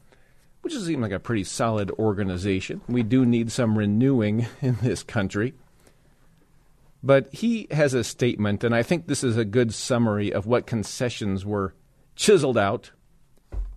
which 0.62 0.74
seems 0.74 1.02
like 1.02 1.12
a 1.12 1.20
pretty 1.20 1.44
solid 1.44 1.90
organization. 1.92 2.80
We 2.88 3.02
do 3.02 3.24
need 3.24 3.52
some 3.52 3.78
renewing 3.78 4.46
in 4.60 4.76
this 4.82 5.02
country. 5.02 5.54
But 7.06 7.32
he 7.32 7.68
has 7.70 7.94
a 7.94 8.02
statement, 8.02 8.64
and 8.64 8.74
I 8.74 8.82
think 8.82 9.06
this 9.06 9.22
is 9.22 9.36
a 9.36 9.44
good 9.44 9.72
summary 9.72 10.32
of 10.32 10.44
what 10.44 10.66
concessions 10.66 11.46
were 11.46 11.72
chiseled 12.16 12.58
out 12.58 12.90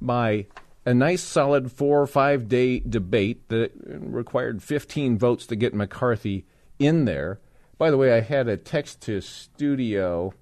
by 0.01 0.47
a 0.83 0.95
nice 0.95 1.21
solid 1.21 1.71
four 1.71 2.01
or 2.01 2.07
five 2.07 2.47
day 2.47 2.79
debate 2.79 3.47
that 3.49 3.71
required 3.85 4.63
15 4.63 5.19
votes 5.19 5.45
to 5.45 5.55
get 5.55 5.75
McCarthy 5.75 6.47
in 6.79 7.05
there. 7.05 7.39
By 7.77 7.91
the 7.91 7.97
way, 7.97 8.17
I 8.17 8.21
had 8.21 8.47
a 8.47 8.57
text 8.57 9.01
to 9.01 9.21
studio 9.21 10.33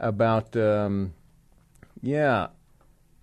about, 0.00 0.56
um, 0.56 1.14
yeah, 2.02 2.48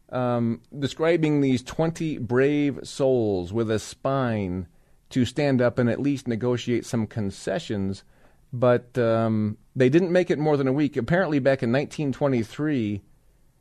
um, 0.07 0.61
describing 0.79 1.41
these 1.41 1.63
20 1.63 2.17
brave 2.19 2.79
souls 2.83 3.51
with 3.51 3.69
a 3.69 3.77
spine 3.77 4.67
to 5.09 5.25
stand 5.25 5.61
up 5.61 5.77
and 5.77 5.89
at 5.89 5.99
least 5.99 6.29
negotiate 6.29 6.85
some 6.85 7.07
concessions, 7.07 8.05
but 8.53 8.97
um, 8.97 9.57
they 9.75 9.89
didn't 9.89 10.11
make 10.11 10.29
it 10.29 10.39
more 10.39 10.57
than 10.57 10.67
a 10.67 10.73
week. 10.73 10.97
Apparently, 10.97 11.39
back 11.39 11.63
in 11.63 11.71
1923, 11.71 13.01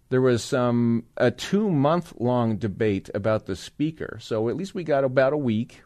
there 0.09 0.21
was 0.21 0.43
some 0.43 1.05
a 1.17 1.31
two 1.31 1.71
month 1.71 2.13
long 2.19 2.57
debate 2.57 3.09
about 3.15 3.47
the 3.47 3.57
speaker. 3.57 4.19
So 4.21 4.49
at 4.49 4.57
least 4.57 4.75
we 4.75 4.85
got 4.85 5.05
about 5.05 5.33
a 5.33 5.39
week. 5.39 5.83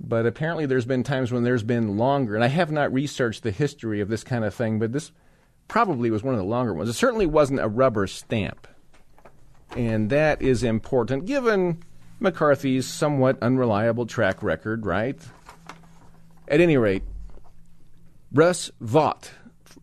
But 0.00 0.26
apparently, 0.26 0.66
there's 0.66 0.84
been 0.84 1.02
times 1.02 1.32
when 1.32 1.42
there's 1.42 1.64
been 1.64 1.96
longer, 1.96 2.36
and 2.36 2.44
I 2.44 2.48
have 2.48 2.70
not 2.70 2.92
researched 2.92 3.42
the 3.42 3.50
history 3.50 4.00
of 4.00 4.08
this 4.08 4.22
kind 4.22 4.44
of 4.44 4.54
thing, 4.54 4.78
but 4.78 4.92
this 4.92 5.10
probably 5.66 6.10
was 6.10 6.22
one 6.22 6.34
of 6.34 6.40
the 6.40 6.46
longer 6.46 6.72
ones. 6.72 6.88
It 6.88 6.94
certainly 6.94 7.26
wasn't 7.26 7.60
a 7.60 7.68
rubber 7.68 8.06
stamp. 8.06 8.68
And 9.76 10.08
that 10.10 10.40
is 10.40 10.62
important 10.62 11.26
given 11.26 11.82
McCarthy's 12.20 12.86
somewhat 12.86 13.42
unreliable 13.42 14.06
track 14.06 14.42
record, 14.42 14.86
right? 14.86 15.20
At 16.48 16.60
any 16.60 16.76
rate, 16.76 17.02
Russ 18.32 18.70
Vought, 18.78 19.30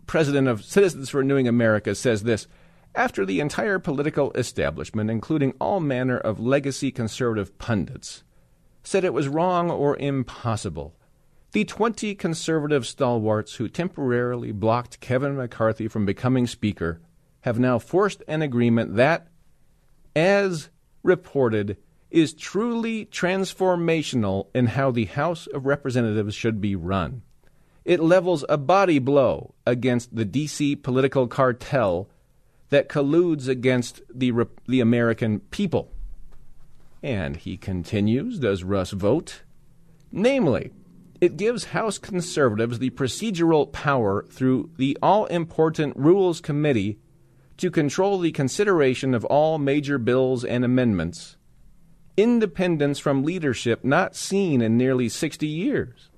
president 0.06 0.48
of 0.48 0.64
Citizens 0.64 1.10
for 1.10 1.18
Renewing 1.18 1.48
America, 1.48 1.96
says 1.96 2.24
this 2.24 2.48
after 2.94 3.26
the 3.26 3.40
entire 3.40 3.80
political 3.80 4.32
establishment, 4.34 5.10
including 5.10 5.54
all 5.60 5.80
manner 5.80 6.18
of 6.18 6.40
legacy 6.40 6.92
conservative 6.92 7.58
pundits, 7.58 8.24
said 8.84 9.04
it 9.04 9.14
was 9.14 9.28
wrong 9.28 9.72
or 9.72 9.98
impossible. 9.98 10.96
The 11.54 11.66
20 11.66 12.14
conservative 12.16 12.86
stalwarts 12.86 13.56
who 13.56 13.68
temporarily 13.68 14.52
blocked 14.52 15.00
Kevin 15.00 15.36
McCarthy 15.36 15.88
from 15.88 16.06
becoming 16.06 16.46
Speaker 16.46 17.02
have 17.42 17.58
now 17.58 17.80
forced 17.80 18.22
an 18.28 18.44
agreement 18.44 18.96
that, 18.96 19.28
as 20.16 20.70
reported, 21.02 21.78
is 22.12 22.34
truly 22.34 23.08
transformational 23.08 24.48
in 24.54 24.68
how 24.68 24.92
the 24.92 25.06
House 25.06 25.48
of 25.48 25.66
Representatives 25.66 26.36
should 26.36 26.62
be 26.62 26.76
run. 26.76 27.24
It 27.86 28.00
levels 28.00 28.44
a 28.50 28.58
body 28.58 28.98
blow 28.98 29.54
against 29.66 30.16
the 30.16 30.26
D.C. 30.26 30.76
political 30.78 31.28
cartel 31.28 32.10
that 32.70 32.90
colludes 32.90 33.48
against 33.48 34.02
the, 34.14 34.48
the 34.68 34.82
American 34.82 35.40
people. 35.40 35.92
And 37.04 37.38
he 37.38 37.58
continues, 37.58 38.40
does 38.40 38.64
Russ 38.64 38.90
Vought? 38.90 39.44
Namely, 40.12 40.72
it 41.22 41.38
gives 41.38 41.66
House 41.66 42.00
conservatives 42.00 42.80
the 42.80 42.90
procedural 42.90 43.72
power 43.72 44.26
through 44.32 44.72
the 44.78 44.98
all 45.04 45.28
important 45.28 45.96
Rules 45.96 46.42
Committee 46.42 46.98
to 47.58 47.70
control 47.70 48.20
the 48.20 48.32
consideration 48.32 49.14
of 49.14 49.24
all 49.26 49.60
major 49.60 50.00
bills 50.00 50.44
and 50.44 50.66
amendments, 50.66 51.38
independence 52.18 52.98
from 52.98 53.24
leadership 53.24 53.86
not 53.86 54.16
seen 54.16 54.62
in 54.62 54.76
nearly 54.76 55.08
60 55.08 55.48
years. 55.48 56.10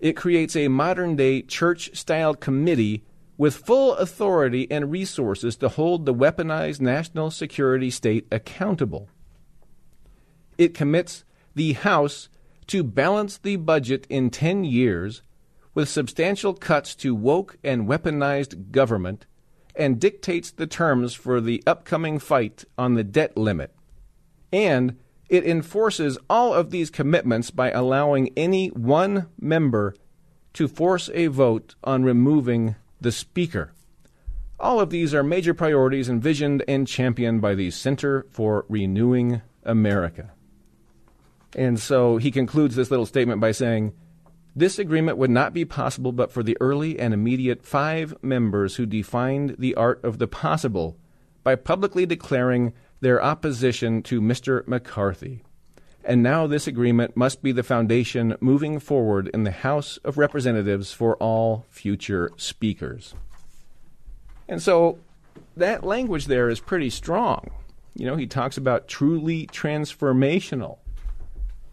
It 0.00 0.16
creates 0.16 0.54
a 0.54 0.68
modern 0.68 1.16
day 1.16 1.42
church 1.42 1.96
style 1.96 2.34
committee 2.34 3.04
with 3.36 3.56
full 3.56 3.94
authority 3.94 4.68
and 4.70 4.90
resources 4.90 5.56
to 5.56 5.68
hold 5.68 6.06
the 6.06 6.14
weaponized 6.14 6.80
national 6.80 7.30
security 7.30 7.90
state 7.90 8.26
accountable. 8.30 9.08
It 10.56 10.74
commits 10.74 11.24
the 11.54 11.74
House 11.74 12.28
to 12.66 12.82
balance 12.82 13.38
the 13.38 13.56
budget 13.56 14.06
in 14.10 14.30
10 14.30 14.64
years 14.64 15.22
with 15.74 15.88
substantial 15.88 16.54
cuts 16.54 16.94
to 16.96 17.14
woke 17.14 17.56
and 17.62 17.88
weaponized 17.88 18.72
government 18.72 19.26
and 19.76 20.00
dictates 20.00 20.50
the 20.50 20.66
terms 20.66 21.14
for 21.14 21.40
the 21.40 21.62
upcoming 21.66 22.18
fight 22.18 22.64
on 22.76 22.94
the 22.94 23.04
debt 23.04 23.36
limit. 23.36 23.72
And 24.52 24.96
it 25.28 25.44
enforces 25.44 26.18
all 26.28 26.54
of 26.54 26.70
these 26.70 26.90
commitments 26.90 27.50
by 27.50 27.70
allowing 27.70 28.30
any 28.36 28.68
one 28.68 29.26
member 29.40 29.94
to 30.54 30.68
force 30.68 31.10
a 31.12 31.26
vote 31.26 31.74
on 31.84 32.02
removing 32.02 32.76
the 33.00 33.12
Speaker. 33.12 33.72
All 34.58 34.80
of 34.80 34.90
these 34.90 35.14
are 35.14 35.22
major 35.22 35.54
priorities 35.54 36.08
envisioned 36.08 36.64
and 36.66 36.86
championed 36.86 37.40
by 37.40 37.54
the 37.54 37.70
Center 37.70 38.26
for 38.30 38.64
Renewing 38.68 39.42
America. 39.62 40.32
And 41.54 41.78
so 41.78 42.16
he 42.16 42.30
concludes 42.30 42.74
this 42.74 42.90
little 42.90 43.06
statement 43.06 43.40
by 43.40 43.52
saying, 43.52 43.92
This 44.56 44.78
agreement 44.78 45.18
would 45.18 45.30
not 45.30 45.54
be 45.54 45.64
possible 45.64 46.12
but 46.12 46.32
for 46.32 46.42
the 46.42 46.56
early 46.60 46.98
and 46.98 47.14
immediate 47.14 47.64
five 47.64 48.14
members 48.22 48.76
who 48.76 48.86
defined 48.86 49.56
the 49.58 49.74
art 49.74 50.02
of 50.02 50.18
the 50.18 50.26
possible 50.26 50.96
by 51.44 51.54
publicly 51.54 52.04
declaring 52.04 52.72
their 53.00 53.22
opposition 53.22 54.02
to 54.04 54.20
Mr. 54.20 54.66
McCarthy. 54.66 55.42
and 56.04 56.22
now 56.22 56.46
this 56.46 56.66
agreement 56.66 57.16
must 57.16 57.42
be 57.42 57.52
the 57.52 57.62
foundation 57.62 58.34
moving 58.40 58.78
forward 58.78 59.28
in 59.34 59.44
the 59.44 59.50
House 59.50 59.98
of 59.98 60.16
Representatives 60.16 60.90
for 60.92 61.16
all 61.16 61.66
future 61.68 62.30
speakers. 62.36 63.14
And 64.48 64.62
so 64.62 64.98
that 65.56 65.84
language 65.84 66.26
there 66.26 66.48
is 66.48 66.60
pretty 66.60 66.88
strong. 66.88 67.50
You 67.94 68.06
know, 68.06 68.16
he 68.16 68.26
talks 68.26 68.56
about 68.56 68.88
truly 68.88 69.46
transformational 69.48 70.78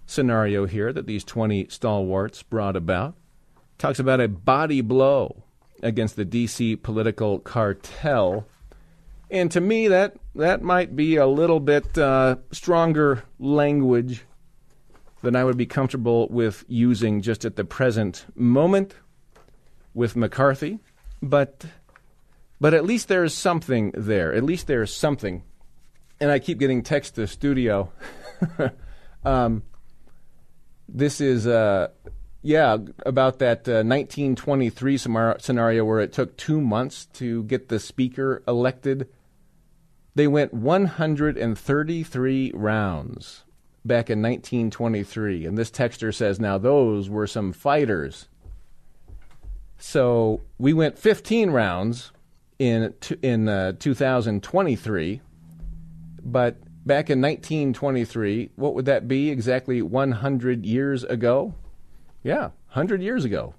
scenario 0.05 0.65
here 0.65 0.91
that 0.91 1.07
these 1.07 1.23
20 1.23 1.67
stalwarts 1.69 2.43
brought 2.43 2.75
about. 2.75 3.15
Talks 3.77 3.99
about 3.99 4.19
a 4.19 4.27
body 4.27 4.81
blow 4.81 5.43
against 5.81 6.15
the 6.15 6.25
DC 6.25 6.81
political 6.81 7.39
cartel. 7.39 8.47
And 9.29 9.51
to 9.51 9.61
me, 9.61 9.87
that, 9.87 10.17
that 10.35 10.61
might 10.61 10.95
be 10.95 11.15
a 11.15 11.27
little 11.27 11.59
bit 11.59 11.97
uh, 11.97 12.37
stronger 12.51 13.23
language 13.39 14.23
than 15.21 15.35
I 15.35 15.43
would 15.43 15.57
be 15.57 15.65
comfortable 15.65 16.27
with 16.29 16.63
using 16.67 17.21
just 17.21 17.45
at 17.45 17.55
the 17.55 17.65
present 17.65 18.25
moment 18.35 18.95
with 19.93 20.15
McCarthy. 20.15 20.79
But, 21.21 21.65
but 22.59 22.73
at 22.73 22.85
least 22.85 23.07
there 23.07 23.23
is 23.23 23.33
something 23.33 23.91
there. 23.95 24.33
At 24.33 24.43
least 24.43 24.67
there 24.67 24.83
is 24.83 24.93
something. 24.93 25.43
And 26.19 26.29
I 26.29 26.39
keep 26.39 26.59
getting 26.59 26.83
text 26.83 27.15
to 27.15 27.21
the 27.21 27.27
studio. 27.27 27.91
um, 29.25 29.63
this 30.87 31.19
is 31.19 31.47
uh, 31.47 31.87
yeah 32.41 32.77
about 33.05 33.39
that 33.39 33.67
uh, 33.67 33.81
1923 33.83 34.97
scenario 34.97 35.83
where 35.83 35.99
it 35.99 36.13
took 36.13 36.37
two 36.37 36.61
months 36.61 37.07
to 37.13 37.43
get 37.43 37.69
the 37.69 37.79
speaker 37.79 38.43
elected. 38.47 39.09
They 40.15 40.27
went 40.27 40.53
133 40.53 42.51
rounds 42.55 43.43
back 43.83 44.09
in 44.09 44.21
1923, 44.21 45.45
and 45.45 45.57
this 45.57 45.69
texter 45.69 46.13
says 46.13 46.39
now 46.39 46.57
those 46.57 47.09
were 47.09 47.27
some 47.27 47.51
fighters. 47.51 48.29
So 49.77 50.41
we 50.57 50.71
went 50.71 50.97
15 50.97 51.51
rounds 51.51 52.13
in 52.57 52.93
in 53.21 53.49
uh, 53.49 53.73
2023, 53.77 55.21
but 56.23 56.57
back 56.85 57.09
in 57.09 57.19
1923, 57.21 58.51
what 58.55 58.73
would 58.73 58.85
that 58.85 59.09
be 59.09 59.29
exactly 59.29 59.81
100 59.81 60.65
years 60.65 61.03
ago? 61.03 61.53
Yeah, 62.23 62.51
100 62.71 63.01
years 63.01 63.25
ago. 63.25 63.53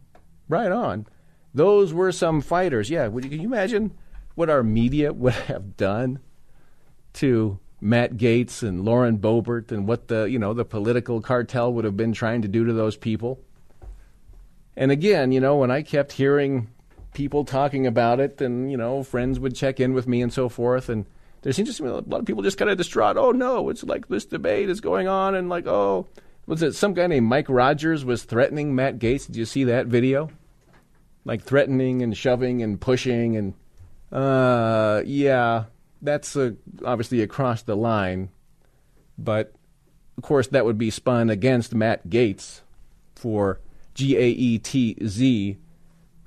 Right 0.49 0.73
on. 0.73 1.07
Those 1.53 1.93
were 1.93 2.13
some 2.13 2.41
fighters. 2.41 2.89
Yeah, 2.89 3.09
can 3.09 3.31
you 3.31 3.41
imagine 3.43 3.93
what 4.35 4.49
our 4.49 4.63
media 4.63 5.13
would 5.15 5.35
have 5.35 5.77
done 5.77 6.21
to 7.17 7.59
Matt 7.81 8.17
Gaetz 8.17 8.63
and 8.63 8.85
Lauren 8.85 9.19
Boebert 9.19 9.71
and 9.73 9.87
what 9.87 10.09
the, 10.09 10.25
you 10.25 10.39
know, 10.39 10.55
the 10.55 10.65
political 10.65 11.21
cartel 11.21 11.73
would 11.73 11.85
have 11.85 11.97
been 11.97 12.13
trying 12.13 12.43
to 12.43 12.49
do 12.49 12.65
to 12.65 12.73
those 12.73 12.97
people? 12.97 13.41
And 14.77 14.91
again, 14.91 15.33
you 15.33 15.41
know, 15.41 15.57
when 15.57 15.71
I 15.71 15.83
kept 15.83 16.13
hearing 16.13 16.69
people 17.15 17.45
talking 17.45 17.87
about 17.87 18.21
it 18.21 18.41
and, 18.41 18.71
you 18.71 18.77
know, 18.77 19.03
friends 19.03 19.41
would 19.41 19.55
check 19.55 19.81
in 19.81 19.95
with 19.95 20.07
me 20.07 20.23
and 20.23 20.33
so 20.33 20.49
forth 20.49 20.89
and 20.89 21.07
there 21.47 21.53
seems 21.53 21.77
to 21.77 21.83
be 21.85 21.89
a 21.89 21.93
lot 21.93 22.19
of 22.19 22.25
people 22.25 22.43
just 22.43 22.59
kind 22.59 22.73
of 22.73 22.77
distraught. 22.77 23.17
Oh 23.17 23.31
no, 23.31 23.69
it's 23.69 23.85
like 23.85 24.09
this 24.09 24.25
debate 24.25 24.69
is 24.69 24.81
going 24.81 25.07
on, 25.07 25.37
and 25.37 25.49
like 25.49 25.69
oh, 25.69 26.09
was 26.45 26.61
it 26.61 26.75
some 26.75 26.93
guy 26.93 27.07
named 27.07 27.29
Mike 27.29 27.49
Rogers 27.49 28.05
was 28.05 28.25
threatening 28.25 28.75
Matt 28.75 28.99
Gaetz? 28.99 29.27
Did 29.27 29.37
you 29.37 29.45
see 29.45 29.63
that 29.63 29.87
video? 29.87 30.29
Like 31.25 31.45
threatening 31.45 32.03
and 32.03 32.17
shoving 32.17 32.63
and 32.63 32.81
pushing 32.81 33.37
and 33.37 33.55
uh, 34.11 35.03
yeah, 35.07 35.67
that's 36.03 36.37
uh, 36.37 36.53
obviously 36.85 37.23
across 37.23 37.63
the 37.63 37.77
line, 37.77 38.31
but 39.19 39.53
of 40.17 40.25
course 40.25 40.49
that 40.49 40.65
would 40.65 40.79
be 40.79 40.91
spun 40.91 41.31
against 41.31 41.75
Matt 41.75 42.09
Gaetz 42.09 42.61
for 43.15 43.61
G 43.95 44.17
A 44.17 44.29
E 44.29 44.59
T 44.59 44.97
Z 45.07 45.59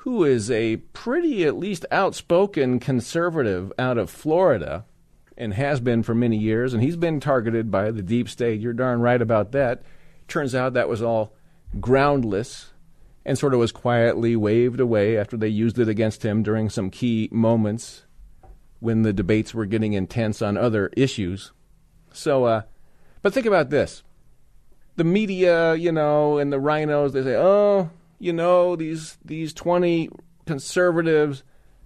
who 0.04 0.24
is 0.24 0.50
a 0.50 0.78
pretty, 0.78 1.46
at 1.46 1.58
least 1.58 1.86
outspoken 1.92 2.80
conservative 2.80 3.72
out 3.78 3.98
of 3.98 4.10
Florida 4.10 4.86
and 5.38 5.54
has 5.54 5.82
been 5.82 6.04
for 6.04 6.16
many 6.16 6.38
years, 6.38 6.74
and 6.74 6.82
he's 6.82 6.96
been 6.96 7.20
targeted 7.20 7.70
by 7.70 7.92
the 7.92 8.02
deep 8.02 8.30
state. 8.30 8.62
You're 8.62 8.74
darn 8.74 9.02
right 9.02 9.22
about 9.22 9.52
that. 9.52 9.84
Turns 10.28 10.56
out 10.56 10.74
that 10.74 10.88
was 10.88 11.02
all 11.02 11.34
groundless 11.82 12.72
and 13.26 13.38
sort 13.38 13.54
of 13.54 13.60
was 13.60 13.74
quietly 13.74 14.38
waved 14.38 14.80
away 14.80 15.18
after 15.18 15.36
they 15.36 15.50
used 15.50 15.78
it 15.78 15.90
against 15.90 16.24
him 16.24 16.44
during 16.44 16.70
some 16.70 16.90
key 16.90 17.28
moments 17.32 18.06
when 18.80 19.04
the 19.04 19.14
debates 19.14 19.54
were 19.54 19.66
getting 19.66 19.94
intense 19.94 20.42
on 20.42 20.58
other 20.58 20.90
issues. 20.96 21.52
So, 22.14 22.46
uh, 22.46 22.62
but 23.22 23.34
think 23.34 23.46
about 23.46 23.70
this. 23.70 24.04
The 24.96 25.04
media, 25.04 25.76
you 25.76 25.92
know, 25.92 26.38
and 26.38 26.52
the 26.52 26.60
RINOs, 26.60 27.14
they 27.14 27.24
say, 27.24 27.36
oh, 27.36 27.90
you 28.20 28.34
know, 28.34 28.76
these, 28.76 29.18
these 29.24 29.54
20 29.54 30.10
conservatives, 30.46 31.44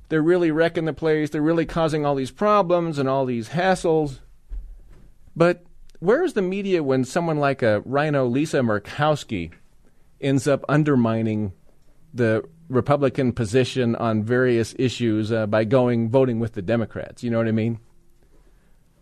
they're 0.10 0.22
really 0.22 0.52
wrecking 0.52 0.86
the 0.86 0.94
place. 0.94 1.30
They're 1.30 1.42
really 1.42 1.66
causing 1.66 2.06
all 2.06 2.16
these 2.16 2.32
problems 2.32 2.98
and 2.98 3.10
all 3.10 3.26
these 3.26 3.50
hassles. 3.50 4.20
But 5.36 5.64
where's 6.00 6.34
the 6.34 6.42
media 6.42 6.84
when 6.84 7.06
someone 7.06 7.38
like 7.38 7.62
a 7.62 7.82
RINO 7.86 8.28
Lisa 8.28 8.60
Murkowski 8.60 9.52
ends 10.22 10.48
up 10.48 10.64
undermining 10.70 11.54
the 12.14 12.44
Republican 12.74 13.32
position 13.32 13.96
on 13.96 14.24
various 14.24 14.76
issues 14.78 15.32
uh, 15.32 15.46
by 15.48 15.64
going 15.64 16.10
voting 16.10 16.40
with 16.40 16.54
the 16.54 16.62
Democrats? 16.62 17.24
You 17.24 17.32
know 17.32 17.38
what 17.38 17.48
I 17.48 17.52
mean? 17.52 17.80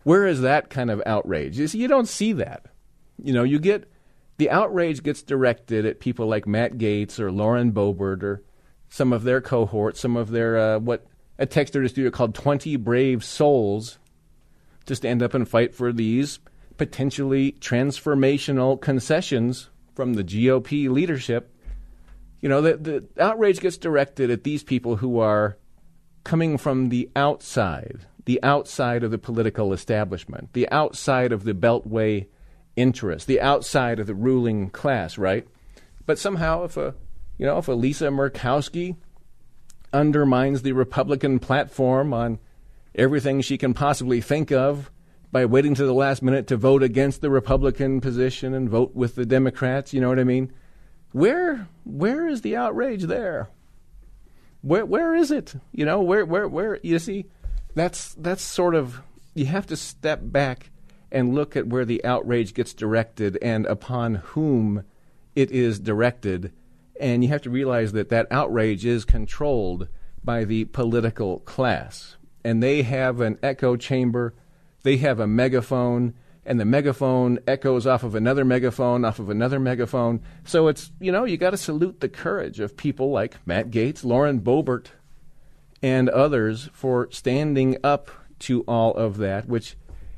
Where 0.03 0.25
is 0.25 0.41
that 0.41 0.69
kind 0.69 0.89
of 0.89 1.01
outrage? 1.05 1.57
You 1.57 1.67
see, 1.67 1.79
you 1.79 1.87
don't 1.87 2.07
see 2.07 2.33
that. 2.33 2.65
You 3.23 3.33
know, 3.33 3.43
you 3.43 3.59
get 3.59 3.91
the 4.37 4.49
outrage 4.49 5.03
gets 5.03 5.21
directed 5.21 5.85
at 5.85 5.99
people 5.99 6.27
like 6.27 6.47
Matt 6.47 6.77
Gaetz 6.77 7.19
or 7.19 7.31
Lauren 7.31 7.71
Boebert 7.71 8.23
or 8.23 8.43
some 8.89 9.13
of 9.13 9.23
their 9.23 9.41
cohorts, 9.41 9.99
some 9.99 10.17
of 10.17 10.31
their 10.31 10.57
uh, 10.57 10.79
what 10.79 11.05
a 11.37 11.45
texter 11.45 11.81
to 11.81 11.89
studio 11.89 12.11
called 12.11 12.35
20 12.35 12.75
Brave 12.77 13.23
Souls 13.23 13.99
to 14.85 14.95
stand 14.95 15.21
up 15.21 15.33
and 15.33 15.47
fight 15.47 15.73
for 15.73 15.93
these 15.93 16.39
potentially 16.77 17.51
transformational 17.59 18.79
concessions 18.79 19.69
from 19.93 20.15
the 20.15 20.23
GOP 20.23 20.89
leadership. 20.89 21.55
You 22.41 22.49
know, 22.49 22.61
the, 22.61 22.77
the 22.77 23.23
outrage 23.23 23.59
gets 23.59 23.77
directed 23.77 24.29
at 24.31 24.43
these 24.43 24.63
people 24.63 24.97
who 24.97 25.19
are 25.19 25.57
coming 26.23 26.57
from 26.57 26.89
the 26.89 27.09
outside, 27.15 28.07
the 28.25 28.41
outside 28.43 29.03
of 29.03 29.11
the 29.11 29.17
political 29.17 29.73
establishment, 29.73 30.53
the 30.53 30.69
outside 30.69 31.31
of 31.31 31.43
the 31.43 31.53
Beltway 31.53 32.27
interest, 32.75 33.27
the 33.27 33.41
outside 33.41 33.99
of 33.99 34.07
the 34.07 34.15
ruling 34.15 34.69
class, 34.69 35.17
right? 35.17 35.47
But 36.05 36.17
somehow, 36.17 36.63
if 36.63 36.77
a 36.77 36.95
you 37.37 37.45
know, 37.45 37.57
if 37.57 37.67
a 37.67 37.73
Lisa 37.73 38.07
Murkowski 38.07 38.97
undermines 39.93 40.61
the 40.61 40.73
Republican 40.73 41.39
platform 41.39 42.13
on 42.13 42.39
everything 42.95 43.41
she 43.41 43.57
can 43.57 43.73
possibly 43.73 44.21
think 44.21 44.51
of 44.51 44.91
by 45.31 45.45
waiting 45.45 45.73
to 45.75 45.85
the 45.85 45.93
last 45.93 46.21
minute 46.21 46.47
to 46.47 46.57
vote 46.57 46.83
against 46.83 47.21
the 47.21 47.29
Republican 47.29 48.01
position 48.01 48.53
and 48.53 48.69
vote 48.69 48.93
with 48.93 49.15
the 49.15 49.25
Democrats, 49.25 49.93
you 49.93 50.01
know 50.01 50.09
what 50.09 50.19
I 50.19 50.23
mean? 50.23 50.51
Where 51.11 51.67
where 51.83 52.27
is 52.27 52.41
the 52.41 52.55
outrage 52.55 53.03
there? 53.03 53.49
Where 54.61 54.85
where 54.85 55.15
is 55.15 55.31
it? 55.31 55.55
You 55.71 55.85
know, 55.85 56.01
where 56.01 56.25
where 56.25 56.47
where 56.47 56.79
you 56.83 56.99
see 56.99 57.25
that's 57.75 58.13
that's 58.15 58.43
sort 58.43 58.75
of 58.75 59.01
you 59.33 59.45
have 59.45 59.67
to 59.67 59.75
step 59.75 60.19
back 60.23 60.69
and 61.11 61.35
look 61.35 61.55
at 61.55 61.67
where 61.67 61.85
the 61.85 62.03
outrage 62.05 62.53
gets 62.53 62.73
directed 62.73 63.37
and 63.41 63.65
upon 63.65 64.15
whom 64.15 64.83
it 65.35 65.51
is 65.51 65.79
directed 65.79 66.51
and 67.01 67.23
you 67.23 67.29
have 67.29 67.41
to 67.41 67.49
realize 67.49 67.93
that 67.93 68.09
that 68.09 68.27
outrage 68.29 68.85
is 68.85 69.03
controlled 69.05 69.87
by 70.23 70.45
the 70.45 70.65
political 70.65 71.39
class. 71.39 72.15
And 72.43 72.61
they 72.61 72.83
have 72.83 73.19
an 73.21 73.39
echo 73.41 73.75
chamber, 73.75 74.35
they 74.83 74.97
have 74.97 75.19
a 75.19 75.27
megaphone, 75.27 76.13
and 76.45 76.59
the 76.59 76.65
megaphone 76.65 77.39
echoes 77.47 77.85
off 77.85 78.03
of 78.03 78.15
another 78.15 78.43
megaphone, 78.43 79.05
off 79.05 79.19
of 79.19 79.29
another 79.29 79.59
megaphone. 79.59 80.21
So 80.43 80.67
it's, 80.67 80.91
you 80.99 81.11
know, 81.11 81.23
you 81.23 81.37
got 81.37 81.51
to 81.51 81.57
salute 81.57 81.99
the 81.99 82.09
courage 82.09 82.59
of 82.59 82.75
people 82.75 83.11
like 83.11 83.35
Matt 83.45 83.69
Gaetz, 83.69 84.03
Lauren 84.03 84.39
Boebert, 84.41 84.87
and 85.81 86.09
others 86.09 86.69
for 86.73 87.09
standing 87.11 87.77
up 87.83 88.09
to 88.39 88.61
all 88.61 88.93
of 88.95 89.17
that, 89.17 89.47
which 89.47 89.75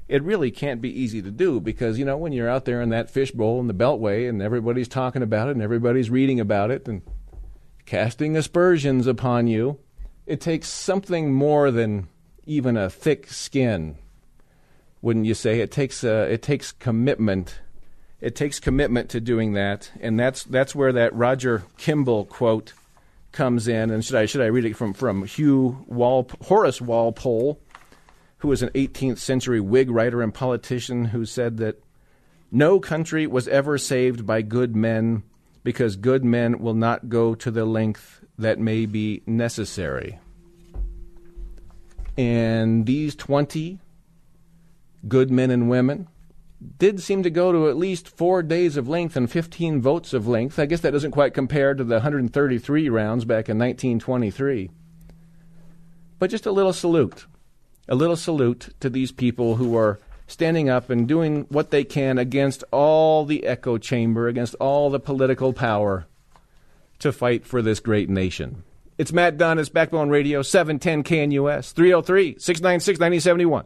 it 0.07 0.23
really 0.23 0.51
can't 0.51 0.81
be 0.81 1.01
easy 1.01 1.21
to 1.21 1.31
do 1.31 1.59
because 1.59 1.97
you 1.97 2.05
know 2.05 2.17
when 2.17 2.33
you're 2.33 2.49
out 2.49 2.65
there 2.65 2.81
in 2.81 2.89
that 2.89 3.09
fishbowl 3.09 3.59
in 3.59 3.67
the 3.67 3.73
beltway 3.73 4.27
and 4.27 4.41
everybody's 4.41 4.87
talking 4.87 5.23
about 5.23 5.47
it 5.47 5.51
and 5.51 5.61
everybody's 5.61 6.09
reading 6.09 6.39
about 6.39 6.71
it 6.71 6.87
and 6.87 7.01
casting 7.85 8.35
aspersions 8.35 9.07
upon 9.07 9.47
you 9.47 9.79
it 10.25 10.39
takes 10.39 10.67
something 10.67 11.33
more 11.33 11.71
than 11.71 12.07
even 12.45 12.77
a 12.77 12.89
thick 12.89 13.27
skin 13.27 13.97
wouldn't 15.03 15.27
you 15.27 15.35
say 15.35 15.59
it 15.59 15.71
takes 15.71 16.03
uh, 16.03 16.27
it 16.31 16.41
takes 16.41 16.71
commitment. 16.71 17.59
It 18.19 18.35
takes 18.35 18.59
commitment 18.59 19.09
to 19.11 19.21
doing 19.21 19.53
that. 19.53 19.91
And 20.01 20.19
that's 20.19 20.43
that's 20.43 20.73
where 20.73 20.93
that 20.93 21.13
Roger 21.13 21.61
Kimball 21.77 22.25
quote 22.25 22.73
comes 23.31 23.67
in. 23.67 23.91
And 23.91 24.03
should 24.03 24.15
I 24.15 24.25
should 24.25 24.41
I 24.41 24.47
read 24.47 24.65
it 24.65 24.75
from 24.75 24.93
from 24.93 25.25
Hugh 25.25 25.85
Wal- 25.87 26.27
Horace 26.41 26.81
Walpole 26.81 27.59
who 28.43 28.49
was 28.49 28.61
an 28.61 28.69
18th 28.75 29.19
century 29.19 29.61
Whig 29.61 29.89
writer 29.89 30.21
and 30.21 30.33
politician 30.33 31.05
who 31.05 31.25
said 31.25 31.55
that, 31.59 31.81
No 32.51 32.77
country 32.77 33.25
was 33.25 33.47
ever 33.47 33.77
saved 33.77 34.27
by 34.27 34.41
good 34.41 34.75
men 34.75 35.23
because 35.63 35.95
good 35.95 36.25
men 36.25 36.59
will 36.59 36.73
not 36.73 37.07
go 37.07 37.35
to 37.35 37.49
the 37.49 37.63
length 37.63 38.21
that 38.37 38.59
may 38.59 38.85
be 38.85 39.23
necessary. 39.25 40.19
And 42.17 42.85
these 42.85 43.15
20 43.15 43.79
good 45.07 45.29
men 45.29 45.51
and 45.51 45.69
women 45.69 46.07
did 46.77 47.01
seem 47.01 47.23
to 47.23 47.29
go 47.29 47.51
to 47.51 47.69
at 47.69 47.77
least 47.77 48.07
four 48.07 48.41
days 48.41 48.77
of 48.77 48.87
length 48.87 49.15
and 49.15 49.29
15 49.29 49.81
votes 49.81 50.13
of 50.13 50.27
length. 50.27 50.57
I 50.57 50.65
guess 50.65 50.81
that 50.81 50.91
doesn't 50.91 51.11
quite 51.11 51.33
compare 51.33 51.73
to 51.73 51.83
the 51.83 51.95
133 51.95 52.89
rounds 52.89 53.25
back 53.25 53.49
in 53.49 53.57
1923. 53.57 54.69
But 56.19 56.29
just 56.29 56.45
a 56.45 56.51
little 56.51 56.73
salute. 56.73 57.25
A 57.89 57.95
little 57.95 58.15
salute 58.15 58.69
to 58.79 58.89
these 58.89 59.11
people 59.11 59.57
who 59.57 59.75
are 59.75 59.99
standing 60.25 60.69
up 60.69 60.89
and 60.89 61.07
doing 61.07 61.45
what 61.49 61.69
they 61.69 61.83
can 61.83 62.17
against 62.17 62.63
all 62.71 63.25
the 63.25 63.45
echo 63.45 63.77
chamber, 63.77 64.27
against 64.27 64.55
all 64.55 64.89
the 64.89 64.99
political 64.99 65.51
power 65.51 66.07
to 66.99 67.11
fight 67.11 67.45
for 67.45 67.61
this 67.61 67.81
great 67.81 68.09
nation. 68.09 68.63
It's 68.97 69.11
Matt 69.11 69.37
Dunn. 69.37 69.59
It's 69.59 69.69
Backbone 69.69 70.09
Radio, 70.09 70.41
710 70.41 71.03
KNUS, 71.03 71.73
303 71.73 72.37
696 72.39 72.99
9071. 72.99 73.65